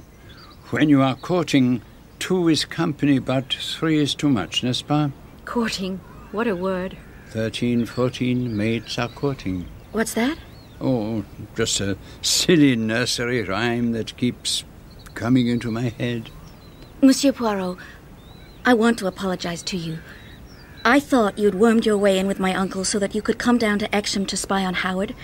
When 0.70 0.88
you 0.88 1.02
are 1.02 1.14
courting, 1.14 1.82
two 2.18 2.48
is 2.48 2.64
company, 2.64 3.18
but 3.18 3.52
three 3.52 3.98
is 3.98 4.14
too 4.14 4.30
much, 4.30 4.62
n'est-ce 4.62 4.80
pas? 4.80 5.10
Courting. 5.44 6.00
What 6.32 6.48
a 6.48 6.56
word. 6.56 6.96
Thirteen, 7.28 7.84
fourteen 7.84 8.56
maids 8.56 8.98
are 8.98 9.08
courting. 9.08 9.66
What's 9.92 10.14
that? 10.14 10.38
Oh, 10.80 11.24
just 11.54 11.80
a 11.80 11.98
silly 12.22 12.76
nursery 12.76 13.42
rhyme 13.42 13.92
that 13.92 14.16
keeps 14.16 14.64
coming 15.14 15.48
into 15.48 15.70
my 15.70 15.90
head. 15.98 16.30
Monsieur 17.02 17.32
Poirot, 17.32 17.76
I 18.64 18.72
want 18.72 18.98
to 19.00 19.06
apologize 19.06 19.62
to 19.64 19.76
you. 19.76 19.98
I 20.82 20.98
thought 21.00 21.38
you'd 21.38 21.54
wormed 21.54 21.84
your 21.84 21.98
way 21.98 22.18
in 22.18 22.26
with 22.26 22.40
my 22.40 22.54
uncle 22.54 22.84
so 22.84 22.98
that 22.98 23.14
you 23.14 23.20
could 23.20 23.38
come 23.38 23.58
down 23.58 23.78
to 23.80 23.94
Exham 23.94 24.24
to 24.26 24.36
spy 24.36 24.64
on 24.64 24.74
Howard. 24.74 25.14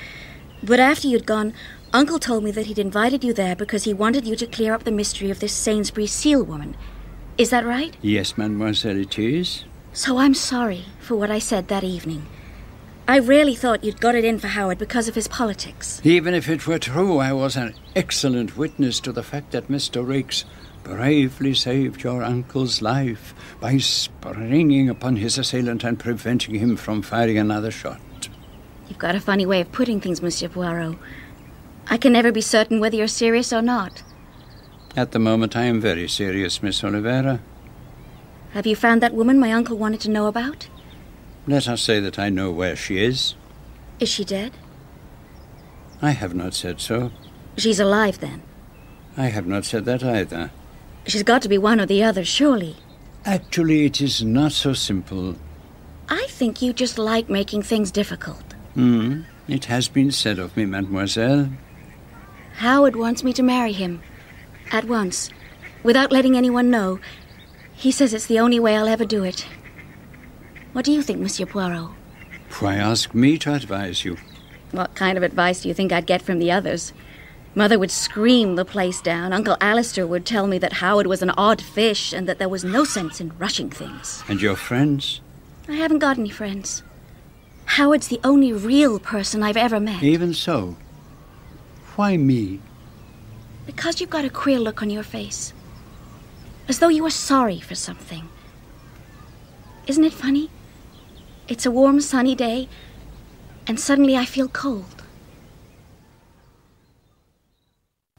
But 0.63 0.79
after 0.79 1.09
you'd 1.09 1.27
gone, 1.27 1.55
Uncle 1.93 2.19
told 2.19 2.45
me 2.45 2.51
that 2.53 2.67
he'd 2.67 2.79
invited 2.79 3.25
you 3.25 3.33
there 3.33 3.57
because 3.57 3.85
he 3.85 3.93
wanted 3.93 4.27
you 4.27 4.37
to 4.37 4.47
clear 4.47 4.75
up 4.75 4.85
the 4.85 4.93
mystery 4.93 5.31
of 5.31 5.41
this 5.41 5.53
Sainsbury 5.53 6.07
Seale 6.07 6.45
woman. 6.45 6.77
Is 7.37 7.51
that 7.51 7.67
right? 7.67 7.97
Yes, 8.01 8.39
mademoiselle, 8.39 8.97
it 8.97 9.19
is. 9.19 9.65
So 9.93 10.19
I'm 10.19 10.35
sorry 10.35 10.85
for 11.01 11.17
what 11.17 11.31
I 11.31 11.39
said 11.39 11.69
that 11.69 11.85
evening. 11.85 12.27
I 13.09 13.17
really 13.17 13.57
thought 13.57 13.83
you'd 13.83 14.01
got 14.01 14.15
it 14.15 14.25
in 14.25 14.39
for 14.39 14.47
Howard 14.47 14.79
because 14.79 15.09
of 15.09 15.17
his 15.17 15.27
politics. 15.27 16.01
Even 16.05 16.35
if 16.35 16.49
it 16.49 16.67
were 16.67 16.79
true, 16.79 17.19
I 17.19 17.33
was 17.33 17.57
an 17.57 17.75
excellent 17.97 18.57
witness 18.57 19.01
to 19.01 19.13
the 19.13 19.25
fact 19.25 19.51
that 19.51 19.69
Mr. 19.69 20.05
Raikes 20.07 20.45
bravely 20.85 21.55
saved 21.55 22.05
your 22.05 22.23
uncle's 22.23 22.81
life 22.81 23.35
by 23.61 23.79
springing 23.79 24.89
upon 24.89 25.17
his 25.17 25.37
assailant 25.37 25.83
and 25.83 25.99
preventing 25.99 26.55
him 26.55 26.77
from 26.77 27.03
firing 27.03 27.39
another 27.39 27.71
shot. 27.71 28.01
You've 28.93 28.99
got 28.99 29.15
a 29.15 29.21
funny 29.21 29.47
way 29.47 29.63
of 29.63 29.73
putting 29.73 30.03
things, 30.03 30.21
Monsieur 30.21 30.51
Poirot. 30.51 30.99
I 31.87 31.97
can 31.97 32.13
never 32.13 32.31
be 32.31 32.43
certain 32.43 32.79
whether 32.79 32.95
you're 32.95 33.09
serious 33.09 33.51
or 33.51 33.63
not. 33.63 34.03
At 34.95 35.13
the 35.13 35.19
moment, 35.19 35.57
I 35.57 35.63
am 35.63 35.81
very 35.81 36.07
serious, 36.07 36.63
Miss 36.63 36.85
Oliveira. 36.85 37.41
Have 38.51 38.67
you 38.67 38.77
found 38.77 39.01
that 39.01 39.15
woman 39.15 39.41
my 39.41 39.51
uncle 39.51 39.79
wanted 39.79 40.03
to 40.03 40.11
know 40.11 40.27
about? 40.27 40.69
Let 41.47 41.69
us 41.69 41.81
say 41.81 42.01
that 42.01 42.19
I 42.19 42.29
know 42.29 42.51
where 42.51 42.77
she 42.77 43.03
is. 43.03 43.35
Is 43.99 44.11
she 44.11 44.27
dead? 44.27 44.53
I 46.03 46.11
have 46.11 46.35
not 46.35 46.53
said 46.53 46.79
so. 46.79 47.13
She's 47.57 47.81
alive, 47.81 48.21
then. 48.21 48.43
I 49.17 49.29
have 49.29 49.47
not 49.47 49.65
said 49.65 49.87
that 49.87 50.05
either. 50.05 50.51
She's 51.07 51.23
got 51.23 51.41
to 51.41 51.49
be 51.49 51.57
one 51.57 51.81
or 51.81 51.87
the 51.87 52.05
other, 52.05 52.27
surely. 52.27 52.77
Actually, 53.25 53.87
it 53.87 54.03
is 54.03 54.23
not 54.23 54.53
so 54.53 54.75
simple. 54.75 55.37
I 56.11 56.27
think 56.29 56.61
you 56.61 56.75
just 56.75 56.99
like 56.99 57.31
making 57.31 57.63
things 57.63 57.91
difficult. 57.91 58.52
Hmm. 58.75 59.23
It 59.49 59.67
has 59.67 59.89
been 59.89 60.11
said 60.11 60.39
of 60.39 60.57
me, 60.57 60.65
mademoiselle. 60.65 61.51
Howard 62.57 62.97
wants 62.97 63.25
me 63.25 63.33
to 63.35 63.43
marry 63.43 63.73
him. 63.73 64.03
At 64.71 64.85
once. 64.85 65.31
Without 65.83 66.13
letting 66.13 66.37
anyone 66.37 66.71
know. 66.71 67.01
He 67.75 67.91
says 67.91 68.15
it's 68.15 68.27
the 68.27 68.39
only 68.39 68.61
way 68.61 68.77
I'll 68.77 68.89
ever 68.89 69.05
do 69.05 69.25
it. 69.25 69.47
What 70.73 70.85
do 70.85 70.93
you 70.93 71.03
think, 71.03 71.21
Monsieur 71.21 71.47
Poirot? 71.47 71.91
Why 72.61 72.77
ask 72.77 73.15
me 73.15 73.39
to 73.39 73.55
advise 73.55 74.05
you? 74.05 74.17
What 74.71 74.95
kind 74.95 75.19
of 75.19 75.25
advice 75.25 75.63
do 75.63 75.69
you 75.69 75.75
think 75.75 75.93
I'd 75.93 76.07
get 76.07 76.23
from 76.23 76.39
the 76.39 76.53
others? 76.53 76.93
Mother 77.55 77.79
would 77.79 77.91
scream 77.91 78.57
the 78.57 78.65
place 78.65 79.03
down. 79.03 79.33
Uncle 79.33 79.59
Alistair 79.61 80.07
would 80.07 80.25
tell 80.25 80.47
me 80.47 80.59
that 80.59 80.75
Howard 80.75 81.07
was 81.07 81.21
an 81.21 81.31
odd 81.31 81.61
fish 81.61 82.13
and 82.13 82.27
that 82.27 82.39
there 82.39 82.49
was 82.49 82.65
no 82.65 82.85
sense 82.85 83.21
in 83.21 83.37
rushing 83.39 83.69
things. 83.69 84.23
And 84.29 84.41
your 84.41 84.57
friends? 84.57 85.21
I 85.69 85.75
haven't 85.75 85.99
got 85.99 86.19
any 86.19 86.31
friends. 86.31 86.83
Howard's 87.73 88.09
the 88.09 88.21
only 88.23 88.53
real 88.53 88.99
person 88.99 89.43
I've 89.43 89.57
ever 89.57 89.81
met. 89.81 90.03
Even 90.03 90.35
so. 90.35 90.77
Why 91.97 92.19
me? 92.19 92.61
Because 93.65 93.99
you've 93.99 94.11
got 94.11 94.27
a 94.27 94.29
queer 94.29 94.59
look 94.59 94.83
on 94.83 94.91
your 94.91 95.03
face. 95.03 95.55
As 96.69 96.81
though 96.81 96.91
you 96.91 97.03
were 97.03 97.09
sorry 97.09 97.61
for 97.61 97.75
something. 97.75 98.29
Isn't 99.87 100.05
it 100.05 100.13
funny? 100.13 100.51
It's 101.49 101.65
a 101.65 101.71
warm, 101.71 102.03
sunny 102.03 102.35
day, 102.35 102.69
and 103.67 103.81
suddenly 103.81 104.19
I 104.19 104.27
feel 104.27 104.49
cold. 104.49 105.03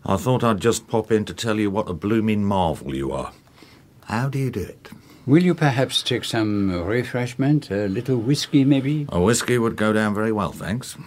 I 0.04 0.18
thought 0.18 0.44
I'd 0.44 0.62
just 0.62 0.88
pop 0.88 1.12
in 1.12 1.26
to 1.26 1.34
tell 1.36 1.60
you 1.60 1.70
what 1.70 1.88
a 1.88 1.94
blooming 1.94 2.44
marvel 2.44 2.96
you 2.96 3.12
are. 3.12 3.32
How 4.06 4.30
do 4.30 4.39
you 4.39 4.50
do 4.50 4.62
it? 4.62 4.89
Will 5.26 5.44
you 5.44 5.54
perhaps 5.54 6.04
take 6.04 6.26
some 6.26 6.70
refreshment? 6.86 7.72
A 7.72 7.88
little 7.88 8.18
whiskey, 8.18 8.66
maybe? 8.66 9.06
A 9.10 9.22
whiskey 9.22 9.58
would 9.58 9.78
go 9.78 9.94
down 9.94 10.14
very 10.14 10.34
well, 10.34 10.52
thanks. 10.52 10.98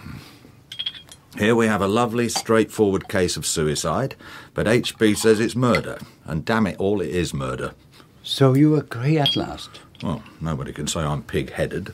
Here 1.37 1.55
we 1.55 1.67
have 1.67 1.83
a 1.83 1.87
lovely, 1.87 2.27
straightforward 2.27 3.07
case 3.09 3.37
of 3.37 3.45
suicide, 3.45 4.15
but 4.55 4.65
HB 4.65 5.17
says 5.17 5.39
it's 5.39 5.55
murder, 5.55 5.99
and 6.25 6.43
damn 6.43 6.65
it 6.65 6.77
all, 6.79 6.99
it 6.99 7.09
is 7.09 7.31
murder. 7.31 7.75
So 8.23 8.55
you 8.55 8.75
agree 8.75 9.19
at 9.19 9.35
last? 9.35 9.69
Well, 10.01 10.23
nobody 10.41 10.73
can 10.73 10.87
say 10.87 11.01
I'm 11.01 11.21
pig 11.21 11.51
headed. 11.51 11.93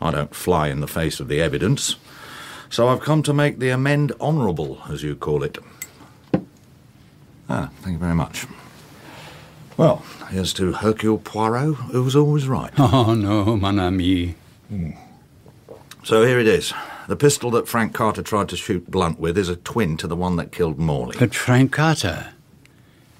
I 0.00 0.10
don't 0.10 0.34
fly 0.34 0.68
in 0.68 0.80
the 0.80 0.88
face 0.88 1.20
of 1.20 1.28
the 1.28 1.42
evidence. 1.42 1.96
So 2.70 2.88
I've 2.88 3.00
come 3.00 3.22
to 3.24 3.34
make 3.34 3.58
the 3.58 3.68
amend 3.68 4.12
honourable, 4.20 4.80
as 4.88 5.02
you 5.02 5.16
call 5.16 5.42
it. 5.42 5.58
Ah, 7.50 7.70
thank 7.82 7.92
you 7.92 7.98
very 7.98 8.14
much. 8.14 8.46
Well, 9.78 10.02
here's 10.28 10.52
to 10.54 10.72
Hercule 10.72 11.18
Poirot, 11.18 11.76
who 11.76 12.02
was 12.02 12.16
always 12.16 12.48
right. 12.48 12.72
Oh, 12.78 13.14
no, 13.14 13.56
mon 13.56 13.78
ami. 13.78 14.34
Hmm. 14.68 14.90
So 16.02 16.24
here 16.26 16.40
it 16.40 16.48
is. 16.48 16.74
The 17.06 17.14
pistol 17.16 17.52
that 17.52 17.68
Frank 17.68 17.94
Carter 17.94 18.22
tried 18.24 18.48
to 18.48 18.56
shoot 18.56 18.90
Blunt 18.90 19.20
with 19.20 19.38
is 19.38 19.48
a 19.48 19.54
twin 19.54 19.96
to 19.98 20.08
the 20.08 20.16
one 20.16 20.34
that 20.34 20.50
killed 20.50 20.80
Morley. 20.80 21.16
But 21.16 21.32
Frank 21.32 21.70
Carter? 21.72 22.30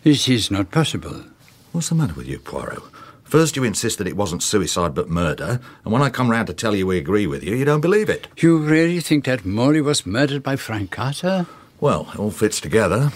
This 0.02 0.28
is 0.28 0.50
not 0.50 0.72
possible. 0.72 1.22
What's 1.70 1.90
the 1.90 1.94
matter 1.94 2.14
with 2.14 2.26
you, 2.26 2.40
Poirot? 2.40 2.82
First 3.22 3.54
you 3.54 3.62
insist 3.62 3.98
that 3.98 4.08
it 4.08 4.16
wasn't 4.16 4.42
suicide 4.42 4.94
but 4.94 5.08
murder, 5.08 5.60
and 5.84 5.92
when 5.92 6.02
I 6.02 6.10
come 6.10 6.28
round 6.30 6.48
to 6.48 6.54
tell 6.54 6.74
you 6.74 6.88
we 6.88 6.98
agree 6.98 7.26
with 7.28 7.44
you, 7.44 7.54
you 7.54 7.64
don't 7.66 7.82
believe 7.82 8.08
it. 8.08 8.26
You 8.38 8.58
really 8.58 9.00
think 9.00 9.26
that 9.26 9.44
Morley 9.44 9.80
was 9.82 10.04
murdered 10.06 10.42
by 10.42 10.56
Frank 10.56 10.90
Carter? 10.90 11.46
Well, 11.78 12.08
it 12.12 12.18
all 12.18 12.32
fits 12.32 12.60
together. 12.60 13.12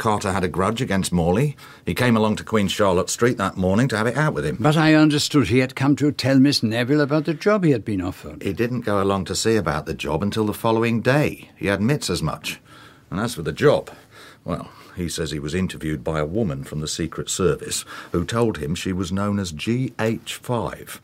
Carter 0.00 0.32
had 0.32 0.42
a 0.44 0.48
grudge 0.48 0.80
against 0.80 1.12
Morley. 1.12 1.58
He 1.84 1.92
came 1.92 2.16
along 2.16 2.36
to 2.36 2.44
Queen 2.44 2.68
Charlotte 2.68 3.10
Street 3.10 3.36
that 3.36 3.58
morning 3.58 3.86
to 3.88 3.98
have 3.98 4.06
it 4.06 4.16
out 4.16 4.32
with 4.32 4.46
him. 4.46 4.56
But 4.58 4.74
I 4.74 4.94
understood 4.94 5.48
he 5.48 5.58
had 5.58 5.76
come 5.76 5.94
to 5.96 6.10
tell 6.10 6.38
Miss 6.38 6.62
Neville 6.62 7.02
about 7.02 7.26
the 7.26 7.34
job 7.34 7.64
he 7.64 7.72
had 7.72 7.84
been 7.84 8.00
offered. 8.00 8.42
He 8.42 8.54
didn't 8.54 8.80
go 8.80 9.02
along 9.02 9.26
to 9.26 9.36
see 9.36 9.56
about 9.56 9.84
the 9.84 9.92
job 9.92 10.22
until 10.22 10.46
the 10.46 10.54
following 10.54 11.02
day. 11.02 11.50
He 11.54 11.68
admits 11.68 12.08
as 12.08 12.22
much. 12.22 12.62
And 13.10 13.20
as 13.20 13.34
for 13.34 13.42
the 13.42 13.52
job, 13.52 13.90
well, 14.42 14.70
he 14.96 15.06
says 15.06 15.32
he 15.32 15.38
was 15.38 15.54
interviewed 15.54 16.02
by 16.02 16.18
a 16.18 16.24
woman 16.24 16.64
from 16.64 16.80
the 16.80 16.88
Secret 16.88 17.28
Service 17.28 17.84
who 18.12 18.24
told 18.24 18.56
him 18.56 18.74
she 18.74 18.94
was 18.94 19.12
known 19.12 19.38
as 19.38 19.52
GH5. 19.52 21.00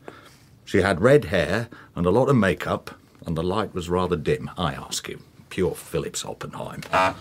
She 0.65 0.81
had 0.81 1.01
red 1.01 1.25
hair 1.25 1.69
and 1.95 2.07
a 2.07 2.11
lot 2.11 2.29
of 2.29 2.35
makeup, 2.35 2.99
and 3.27 3.37
the 3.37 3.43
light 3.43 3.75
was 3.75 3.89
rather 3.89 4.15
dim, 4.15 4.49
I 4.57 4.73
ask 4.73 5.07
you. 5.07 5.19
Pure 5.49 5.75
Phillips 5.75 6.25
Oppenheim. 6.25 6.81
Uh, 6.91 7.13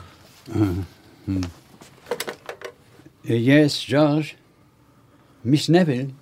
hmm. 0.50 0.80
Yes, 3.28 3.82
George. 3.82 4.36
Miss 5.42 5.68
Neville? 5.68 6.12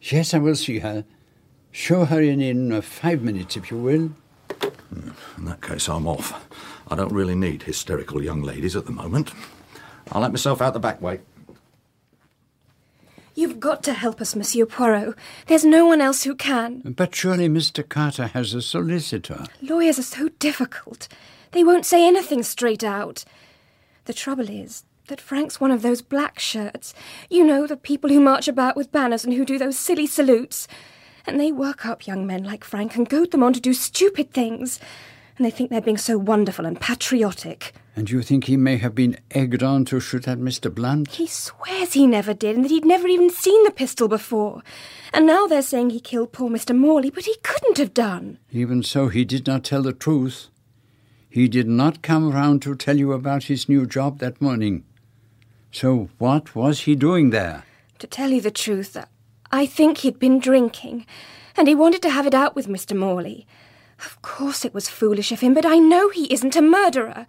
Yes, 0.00 0.34
I 0.34 0.38
will 0.38 0.56
see 0.56 0.80
her. 0.80 1.04
Show 1.70 2.04
her 2.04 2.20
in 2.20 2.40
in 2.40 2.72
uh, 2.72 2.80
five 2.80 3.22
minutes, 3.22 3.56
if 3.56 3.70
you 3.70 3.76
will. 3.76 4.10
In 4.90 5.44
that 5.44 5.62
case, 5.62 5.88
I'm 5.88 6.08
off. 6.08 6.48
I 6.88 6.96
don't 6.96 7.12
really 7.12 7.36
need 7.36 7.62
hysterical 7.62 8.24
young 8.24 8.42
ladies 8.42 8.74
at 8.74 8.86
the 8.86 8.92
moment. 8.92 9.30
I'll 10.10 10.20
let 10.20 10.32
myself 10.32 10.60
out 10.60 10.72
the 10.72 10.80
back 10.80 11.00
way. 11.00 11.20
You've 13.36 13.60
got 13.60 13.84
to 13.84 13.92
help 13.92 14.20
us, 14.20 14.34
Monsieur 14.34 14.66
Poirot. 14.66 15.14
There's 15.46 15.64
no 15.64 15.86
one 15.86 16.00
else 16.00 16.24
who 16.24 16.34
can. 16.34 16.80
But 16.80 17.14
surely 17.14 17.48
Mr. 17.48 17.88
Carter 17.88 18.28
has 18.28 18.52
a 18.52 18.62
solicitor. 18.62 19.44
Lawyers 19.62 20.00
are 20.00 20.02
so 20.02 20.30
difficult. 20.40 21.06
They 21.52 21.62
won't 21.62 21.86
say 21.86 22.04
anything 22.04 22.42
straight 22.42 22.82
out. 22.82 23.24
The 24.06 24.14
trouble 24.14 24.50
is 24.50 24.84
that 25.08 25.20
Frank's 25.20 25.60
one 25.60 25.70
of 25.70 25.82
those 25.82 26.02
black 26.02 26.38
shirts. 26.38 26.94
You 27.30 27.44
know, 27.44 27.66
the 27.66 27.76
people 27.76 28.10
who 28.10 28.20
march 28.20 28.48
about 28.48 28.76
with 28.76 28.92
banners 28.92 29.24
and 29.24 29.34
who 29.34 29.44
do 29.44 29.58
those 29.58 29.78
silly 29.78 30.06
salutes. 30.06 30.66
And 31.26 31.40
they 31.40 31.52
work 31.52 31.84
up 31.84 32.06
young 32.06 32.26
men 32.26 32.44
like 32.44 32.64
Frank 32.64 32.96
and 32.96 33.08
goad 33.08 33.30
them 33.30 33.42
on 33.42 33.52
to 33.52 33.60
do 33.60 33.74
stupid 33.74 34.32
things. 34.32 34.78
And 35.36 35.44
they 35.44 35.50
think 35.50 35.70
they're 35.70 35.80
being 35.80 35.98
so 35.98 36.16
wonderful 36.16 36.64
and 36.64 36.80
patriotic. 36.80 37.74
And 37.94 38.10
you 38.10 38.22
think 38.22 38.44
he 38.44 38.56
may 38.56 38.76
have 38.76 38.94
been 38.94 39.18
egged 39.30 39.62
on 39.62 39.84
to 39.86 40.00
shoot 40.00 40.28
at 40.28 40.38
Mr. 40.38 40.72
Blunt? 40.74 41.12
He 41.12 41.26
swears 41.26 41.94
he 41.94 42.06
never 42.06 42.34
did 42.34 42.56
and 42.56 42.64
that 42.64 42.70
he'd 42.70 42.84
never 42.84 43.08
even 43.08 43.30
seen 43.30 43.64
the 43.64 43.70
pistol 43.70 44.08
before. 44.08 44.62
And 45.12 45.26
now 45.26 45.46
they're 45.46 45.62
saying 45.62 45.90
he 45.90 46.00
killed 46.00 46.32
poor 46.32 46.50
Mr. 46.50 46.76
Morley, 46.76 47.10
but 47.10 47.24
he 47.24 47.36
couldn't 47.42 47.78
have 47.78 47.94
done. 47.94 48.38
Even 48.50 48.82
so, 48.82 49.08
he 49.08 49.24
did 49.24 49.46
not 49.46 49.64
tell 49.64 49.82
the 49.82 49.92
truth. 49.92 50.48
He 51.28 51.48
did 51.48 51.68
not 51.68 52.02
come 52.02 52.30
round 52.30 52.62
to 52.62 52.74
tell 52.74 52.96
you 52.96 53.12
about 53.12 53.44
his 53.44 53.68
new 53.68 53.86
job 53.86 54.20
that 54.20 54.40
morning. 54.40 54.84
So 55.78 56.08
what 56.16 56.54
was 56.54 56.80
he 56.80 56.94
doing 56.94 57.28
there? 57.28 57.64
To 57.98 58.06
tell 58.06 58.30
you 58.30 58.40
the 58.40 58.50
truth, 58.50 58.96
I 59.52 59.66
think 59.66 59.98
he'd 59.98 60.18
been 60.18 60.38
drinking, 60.38 61.04
and 61.54 61.68
he 61.68 61.74
wanted 61.74 62.00
to 62.00 62.08
have 62.08 62.26
it 62.26 62.32
out 62.32 62.56
with 62.56 62.66
Mr. 62.66 62.96
Morley. 62.96 63.46
Of 63.98 64.22
course 64.22 64.64
it 64.64 64.72
was 64.72 64.88
foolish 64.88 65.32
of 65.32 65.40
him, 65.40 65.52
but 65.52 65.66
I 65.66 65.76
know 65.76 66.08
he 66.08 66.32
isn't 66.32 66.56
a 66.56 66.62
murderer. 66.62 67.26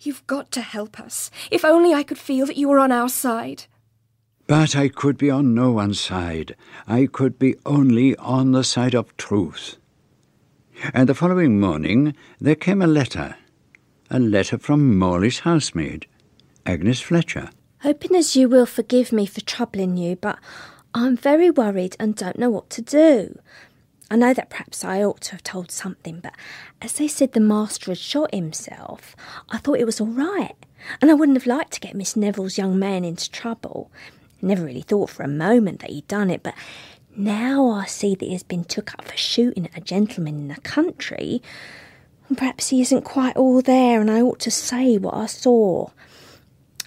You've 0.00 0.26
got 0.26 0.50
to 0.50 0.60
help 0.60 1.00
us. 1.00 1.30
If 1.50 1.64
only 1.64 1.94
I 1.94 2.02
could 2.02 2.18
feel 2.18 2.44
that 2.44 2.58
you 2.58 2.68
were 2.68 2.78
on 2.78 2.92
our 2.92 3.08
side. 3.08 3.64
But 4.46 4.76
I 4.76 4.88
could 4.88 5.16
be 5.16 5.30
on 5.30 5.54
no 5.54 5.72
one's 5.72 5.98
side. 5.98 6.54
I 6.86 7.06
could 7.06 7.38
be 7.38 7.54
only 7.64 8.14
on 8.16 8.52
the 8.52 8.64
side 8.64 8.94
of 8.94 9.16
truth. 9.16 9.78
And 10.92 11.08
the 11.08 11.14
following 11.14 11.58
morning 11.58 12.14
there 12.38 12.54
came 12.54 12.82
a 12.82 12.86
letter. 12.86 13.36
A 14.10 14.18
letter 14.18 14.58
from 14.58 14.98
Morley's 14.98 15.38
housemaid, 15.38 16.06
Agnes 16.66 17.00
Fletcher. 17.00 17.48
Hoping 17.82 18.14
as 18.14 18.36
you 18.36 18.48
will 18.48 18.66
forgive 18.66 19.10
me 19.10 19.26
for 19.26 19.40
troubling 19.40 19.96
you, 19.96 20.14
but 20.14 20.38
I'm 20.94 21.16
very 21.16 21.50
worried 21.50 21.96
and 21.98 22.14
don't 22.14 22.38
know 22.38 22.48
what 22.48 22.70
to 22.70 22.82
do. 22.82 23.40
I 24.08 24.14
know 24.14 24.32
that 24.32 24.50
perhaps 24.50 24.84
I 24.84 25.02
ought 25.02 25.20
to 25.22 25.32
have 25.32 25.42
told 25.42 25.72
something, 25.72 26.20
but 26.20 26.34
as 26.80 26.92
they 26.92 27.08
said 27.08 27.32
the 27.32 27.40
master 27.40 27.90
had 27.90 27.98
shot 27.98 28.32
himself, 28.32 29.16
I 29.48 29.58
thought 29.58 29.80
it 29.80 29.84
was 29.84 30.00
all 30.00 30.06
right, 30.06 30.54
and 31.00 31.10
I 31.10 31.14
wouldn't 31.14 31.36
have 31.36 31.46
liked 31.46 31.72
to 31.72 31.80
get 31.80 31.96
Miss 31.96 32.14
Neville's 32.14 32.56
young 32.56 32.78
man 32.78 33.04
into 33.04 33.28
trouble. 33.28 33.90
Never 34.40 34.64
really 34.64 34.82
thought 34.82 35.10
for 35.10 35.24
a 35.24 35.28
moment 35.28 35.80
that 35.80 35.90
he'd 35.90 36.06
done 36.06 36.30
it, 36.30 36.44
but 36.44 36.54
now 37.16 37.68
I 37.68 37.86
see 37.86 38.14
that 38.14 38.28
he's 38.28 38.44
been 38.44 38.62
took 38.62 38.94
up 38.94 39.04
for 39.04 39.16
shooting 39.16 39.66
at 39.66 39.76
a 39.76 39.80
gentleman 39.80 40.36
in 40.36 40.48
the 40.48 40.60
country. 40.60 41.42
Perhaps 42.36 42.68
he 42.68 42.80
isn't 42.80 43.02
quite 43.02 43.36
all 43.36 43.60
there, 43.60 44.00
and 44.00 44.08
I 44.08 44.20
ought 44.20 44.38
to 44.40 44.52
say 44.52 44.98
what 44.98 45.14
I 45.14 45.26
saw. 45.26 45.88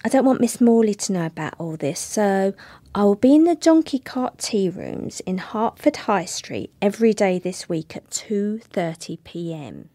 I 0.06 0.08
don't 0.08 0.24
want 0.24 0.40
Miss 0.40 0.60
Morley 0.60 0.94
to 0.94 1.12
know 1.12 1.26
about 1.26 1.54
all 1.58 1.76
this, 1.76 1.98
so 1.98 2.54
I 2.94 3.02
will 3.02 3.16
be 3.16 3.34
in 3.34 3.42
the 3.42 3.56
donkey 3.56 3.98
cart 3.98 4.38
tea 4.38 4.68
rooms 4.68 5.18
in 5.26 5.38
Hertford 5.38 5.96
High 5.96 6.26
Street 6.26 6.72
every 6.80 7.12
day 7.12 7.40
this 7.40 7.68
week 7.68 7.96
at 7.96 8.08
2:30 8.10 9.18
p.m. 9.24 9.88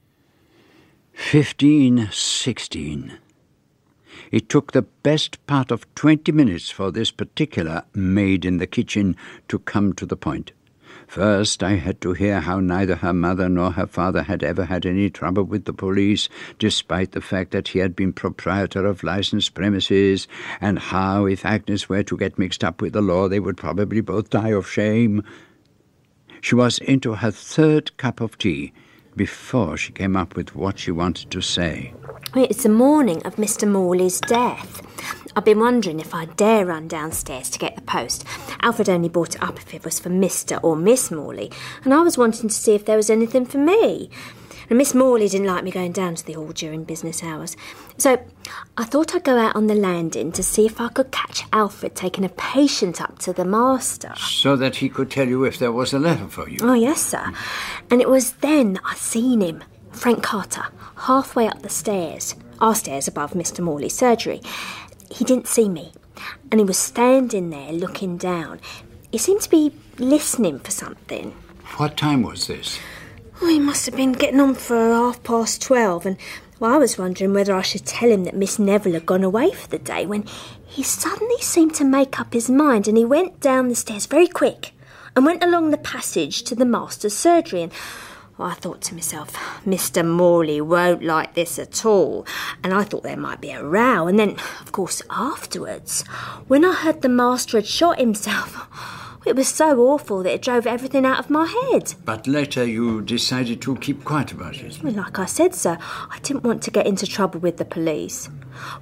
1516. 1.14 3.20
It 4.34 4.50
took 4.50 4.74
the 4.74 4.82
best 4.82 5.48
part 5.48 5.72
of 5.72 5.96
twenty 5.96 6.34
minutes 6.34 6.70
for 6.70 6.92
this 6.92 7.10
particular 7.10 7.86
maid 7.94 8.44
in 8.44 8.58
the 8.58 8.68
kitchen 8.68 9.16
to 9.48 9.60
come 9.60 9.94
to 9.94 10.06
the 10.06 10.18
point. 10.18 10.52
First, 11.12 11.62
I 11.62 11.72
had 11.72 12.00
to 12.00 12.14
hear 12.14 12.40
how 12.40 12.62
neither 12.62 12.96
her 12.96 13.12
mother 13.12 13.50
nor 13.50 13.72
her 13.72 13.86
father 13.86 14.24
had 14.24 14.44
ever 14.44 14.64
had 14.64 14.86
any 14.86 15.10
trouble 15.10 15.44
with 15.44 15.66
the 15.66 15.74
police, 15.74 16.30
despite 16.58 17.12
the 17.12 17.20
fact 17.20 17.52
that 17.52 17.68
he 17.68 17.80
had 17.80 17.98
been 17.98 18.14
proprietor 18.14 18.86
of 18.86 19.04
licensed 19.04 19.54
premises, 19.54 20.30
and 20.62 20.80
how, 20.80 21.26
if 21.26 21.44
Agnes 21.46 21.90
were 21.90 22.04
to 22.04 22.16
get 22.16 22.40
mixed 22.40 22.64
up 22.64 22.82
with 22.82 22.94
the 22.94 23.02
law, 23.02 23.28
they 23.28 23.42
would 23.42 23.58
probably 23.58 24.00
both 24.00 24.30
die 24.30 24.54
of 24.54 24.70
shame. 24.70 25.22
She 26.40 26.56
was 26.56 26.78
into 26.78 27.16
her 27.16 27.32
third 27.32 27.98
cup 27.98 28.22
of 28.22 28.38
tea 28.38 28.72
before 29.14 29.76
she 29.76 29.92
came 29.92 30.16
up 30.16 30.38
with 30.38 30.56
what 30.56 30.80
she 30.80 30.92
wanted 30.92 31.30
to 31.32 31.42
say. 31.42 31.94
It's 32.38 32.64
the 32.64 32.70
morning 32.70 33.22
of 33.24 33.36
Mr. 33.36 33.70
Morley's 33.70 34.22
death. 34.22 34.82
I've 35.36 35.46
been 35.46 35.60
wondering 35.60 36.00
if 36.00 36.14
I 36.14 36.26
dare 36.26 36.66
run 36.66 36.88
downstairs 36.88 37.50
to 37.52 37.60
get 37.60 37.76
the 37.76 37.82
post. 37.82 38.26
Alfred 38.62 38.90
only 38.90 39.10
bought 39.10 39.36
it 39.36 39.44
up 39.44 39.58
if 39.58 39.74
it 39.74 39.86
was 39.86 40.00
for 40.00 40.10
Mr. 40.10 40.60
or 40.64 40.76
Miss 40.76 41.12
Morley, 41.12 41.52
and 41.84 41.94
I 41.94 42.02
was 42.02 42.18
wanting 42.18 42.50
to 42.50 42.56
see 42.56 42.76
if 42.76 42.86
there 42.86 42.98
was 42.98 43.10
anything 43.10 43.46
for 43.46 43.58
me. 43.58 44.10
And 44.70 44.78
Miss 44.78 44.94
Morley 44.94 45.28
didn't 45.28 45.48
like 45.48 45.66
me 45.66 45.72
going 45.72 45.92
down 45.92 46.16
to 46.16 46.26
the 46.26 46.34
hall 46.34 46.54
during 46.54 46.86
business 46.86 47.24
hours. 47.24 47.58
So 47.98 48.24
I 48.78 48.86
thought 48.86 49.14
I'd 49.14 49.26
go 49.26 49.38
out 49.38 49.56
on 49.56 49.68
the 49.68 49.76
landing 49.76 50.32
to 50.32 50.42
see 50.42 50.66
if 50.66 50.80
I 50.80 50.88
could 50.88 51.12
catch 51.12 51.44
Alfred 51.52 51.94
taking 51.94 52.24
a 52.24 52.30
patient 52.30 53.02
up 53.02 53.20
to 53.20 53.34
the 53.34 53.44
master. 53.44 54.14
So 54.16 54.56
that 54.56 54.78
he 54.78 54.88
could 54.88 55.12
tell 55.12 55.28
you 55.28 55.44
if 55.44 55.60
there 55.60 55.74
was 55.74 55.92
a 55.92 56.00
letter 56.00 56.28
for 56.28 56.50
you. 56.50 56.60
Oh, 56.62 56.74
yes, 56.74 57.02
sir. 57.02 57.34
And 57.90 58.00
it 58.00 58.08
was 58.10 58.32
then 58.34 58.80
I 58.86 58.96
seen 58.96 59.42
him, 59.42 59.62
Frank 59.92 60.24
Carter, 60.24 60.68
halfway 61.00 61.48
up 61.48 61.62
the 61.64 61.70
stairs, 61.70 62.36
our 62.62 62.76
stairs 62.76 63.10
above 63.10 63.34
Mr. 63.34 63.60
Morley's 63.60 63.96
surgery. 63.96 64.42
He 65.12 65.26
didn't 65.26 65.48
see 65.48 65.70
me, 65.70 65.92
and 66.50 66.60
he 66.60 66.66
was 66.66 66.78
standing 66.78 67.50
there 67.50 67.72
looking 67.74 68.18
down. 68.18 68.60
He 69.12 69.18
seemed 69.18 69.42
to 69.42 69.50
be 69.50 69.74
listening 69.98 70.60
for 70.60 70.72
something. 70.72 71.32
What 71.78 71.98
time 71.98 72.24
was 72.24 72.48
this? 72.48 72.80
Oh, 73.42 73.48
he 73.48 73.60
must 73.60 73.86
have 73.86 73.96
been 73.96 74.14
getting 74.14 74.40
on 74.40 74.56
for 74.56 74.76
half 74.76 75.22
past 75.24 75.62
twelve, 75.62 76.06
and 76.06 76.18
well, 76.60 76.76
I 76.76 76.78
was 76.78 76.98
wondering 76.98 77.34
whether 77.34 77.56
I 77.56 77.64
should 77.64 77.88
tell 77.88 78.10
him 78.10 78.24
that 78.26 78.36
Miss 78.36 78.60
Neville 78.60 78.94
had 78.94 79.06
gone 79.08 79.24
away 79.24 79.52
for 79.52 79.68
the 79.68 79.80
day 79.80 80.06
when 80.06 80.26
he 80.64 80.84
suddenly 80.84 81.42
seemed 81.42 81.74
to 81.76 81.84
make 81.84 82.20
up 82.20 82.34
his 82.34 82.52
mind 82.52 82.88
and 82.88 82.96
he 82.96 83.04
went 83.04 83.40
down 83.40 83.68
the 83.68 83.76
stairs 83.76 84.06
very 84.06 84.28
quick 84.28 84.72
and 85.16 85.26
went 85.26 85.44
along 85.44 85.72
the 85.72 85.78
passage 85.78 86.44
to 86.44 86.54
the 86.54 86.64
master's 86.64 87.16
surgery 87.16 87.64
and 87.64 87.74
well, 88.42 88.50
I 88.50 88.56
thought 88.56 88.82
to 88.82 88.96
myself, 88.96 89.34
Mr. 89.68 90.04
Morley 90.04 90.62
won't 90.62 91.04
like 91.04 91.36
this 91.36 91.60
at 91.60 91.86
all. 91.86 92.26
And 92.64 92.74
I 92.74 92.84
thought 92.84 93.04
there 93.04 93.16
might 93.16 93.40
be 93.40 93.52
a 93.52 93.64
row. 93.64 94.08
And 94.08 94.18
then, 94.18 94.32
of 94.62 94.72
course, 94.72 95.04
afterwards, 95.12 96.02
when 96.48 96.66
I 96.66 96.74
heard 96.74 97.04
the 97.04 97.10
master 97.10 97.60
had 97.60 97.68
shot 97.68 98.00
himself, 98.00 98.68
it 99.28 99.36
was 99.36 99.48
so 99.48 99.80
awful 99.82 100.24
that 100.24 100.34
it 100.34 100.42
drove 100.42 100.66
everything 100.66 101.06
out 101.06 101.20
of 101.20 101.30
my 101.30 101.46
head. 101.46 101.94
But 102.04 102.26
later 102.26 102.66
you 102.66 103.04
decided 103.04 103.62
to 103.62 103.76
keep 103.76 104.04
quiet 104.04 104.32
about 104.32 104.58
it. 104.58 104.82
Well, 104.82 104.94
like 104.94 105.20
I 105.20 105.26
said, 105.26 105.54
sir, 105.54 105.78
I 106.10 106.18
didn't 106.24 106.44
want 106.44 106.64
to 106.64 106.72
get 106.72 106.88
into 106.88 107.06
trouble 107.06 107.40
with 107.42 107.58
the 107.58 107.66
police. 107.66 108.28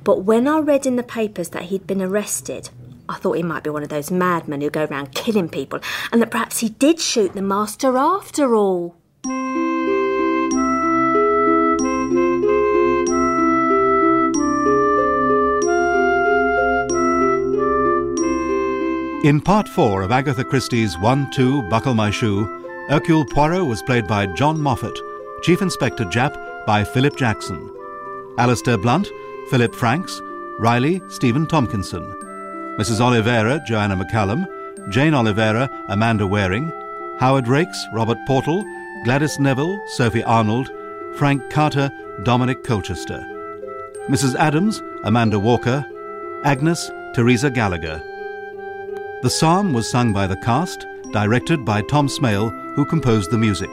But 0.05 0.23
when 0.23 0.47
I 0.47 0.59
read 0.59 0.85
in 0.85 0.95
the 0.95 1.03
papers 1.03 1.49
that 1.49 1.63
he'd 1.63 1.85
been 1.85 2.01
arrested, 2.01 2.69
I 3.09 3.15
thought 3.15 3.33
he 3.33 3.43
might 3.43 3.63
be 3.63 3.71
one 3.71 3.83
of 3.83 3.89
those 3.89 4.09
madmen 4.09 4.61
who 4.61 4.69
go 4.69 4.85
around 4.85 5.15
killing 5.15 5.49
people, 5.49 5.81
and 6.13 6.21
that 6.21 6.31
perhaps 6.31 6.59
he 6.59 6.69
did 6.69 7.01
shoot 7.01 7.33
the 7.33 7.41
master 7.41 7.97
after 7.97 8.55
all. 8.55 8.98
In 19.29 19.41
part 19.41 19.67
four 19.67 20.01
of 20.01 20.11
Agatha 20.11 20.43
Christie's 20.43 20.97
1 20.97 21.31
2 21.31 21.63
Buckle 21.63 21.93
My 21.93 22.09
Shoe, 22.09 22.45
Hercule 22.87 23.25
Poirot 23.25 23.65
was 23.65 23.83
played 23.83 24.07
by 24.07 24.25
John 24.25 24.59
Moffat, 24.59 24.97
Chief 25.43 25.61
Inspector 25.61 26.03
Japp 26.05 26.65
by 26.65 26.83
Philip 26.83 27.15
Jackson, 27.15 27.69
Alistair 28.39 28.77
Blunt, 28.77 29.11
Philip 29.51 29.75
Franks, 29.75 30.19
Reilly, 30.57 31.01
Stephen 31.09 31.45
Tompkinson, 31.45 32.11
Mrs. 32.79 33.01
Oliveira, 33.01 33.61
Joanna 33.67 33.97
McCallum, 33.97 34.47
Jane 34.89 35.13
Oliveira, 35.13 35.69
Amanda 35.89 36.25
Waring, 36.25 36.71
Howard 37.19 37.45
Raikes, 37.45 37.77
Robert 37.93 38.17
Portal, 38.25 38.63
Gladys 39.05 39.39
Neville, 39.39 39.79
Sophie 39.87 40.23
Arnold, 40.23 40.69
Frank 41.15 41.49
Carter, 41.49 41.89
Dominic 42.23 42.63
Colchester, 42.63 43.19
Mrs. 44.09 44.35
Adams, 44.35 44.81
Amanda 45.05 45.39
Walker, 45.39 45.85
Agnes, 46.43 46.91
Teresa 47.15 47.49
Gallagher. 47.49 48.03
The 49.21 49.29
psalm 49.29 49.73
was 49.73 49.89
sung 49.89 50.11
by 50.11 50.27
the 50.27 50.35
cast, 50.37 50.85
directed 51.13 51.63
by 51.63 51.81
Tom 51.83 52.09
Smale, 52.09 52.49
who 52.75 52.85
composed 52.85 53.31
the 53.31 53.37
music. 53.37 53.69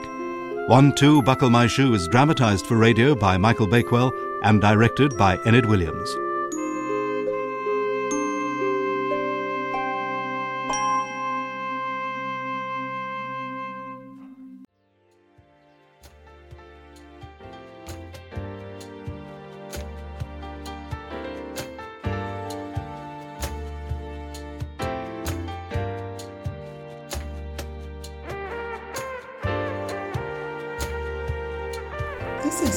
1 0.67 0.93
2 0.95 1.21
Buckle 1.23 1.49
My 1.49 1.67
Shoe 1.67 1.93
is 1.93 2.07
dramatized 2.07 2.65
for 2.65 2.77
radio 2.77 3.13
by 3.13 3.37
Michael 3.37 3.67
Bakewell 3.67 4.11
and 4.43 4.61
directed 4.61 5.17
by 5.17 5.37
Enid 5.45 5.65
Williams. 5.65 6.26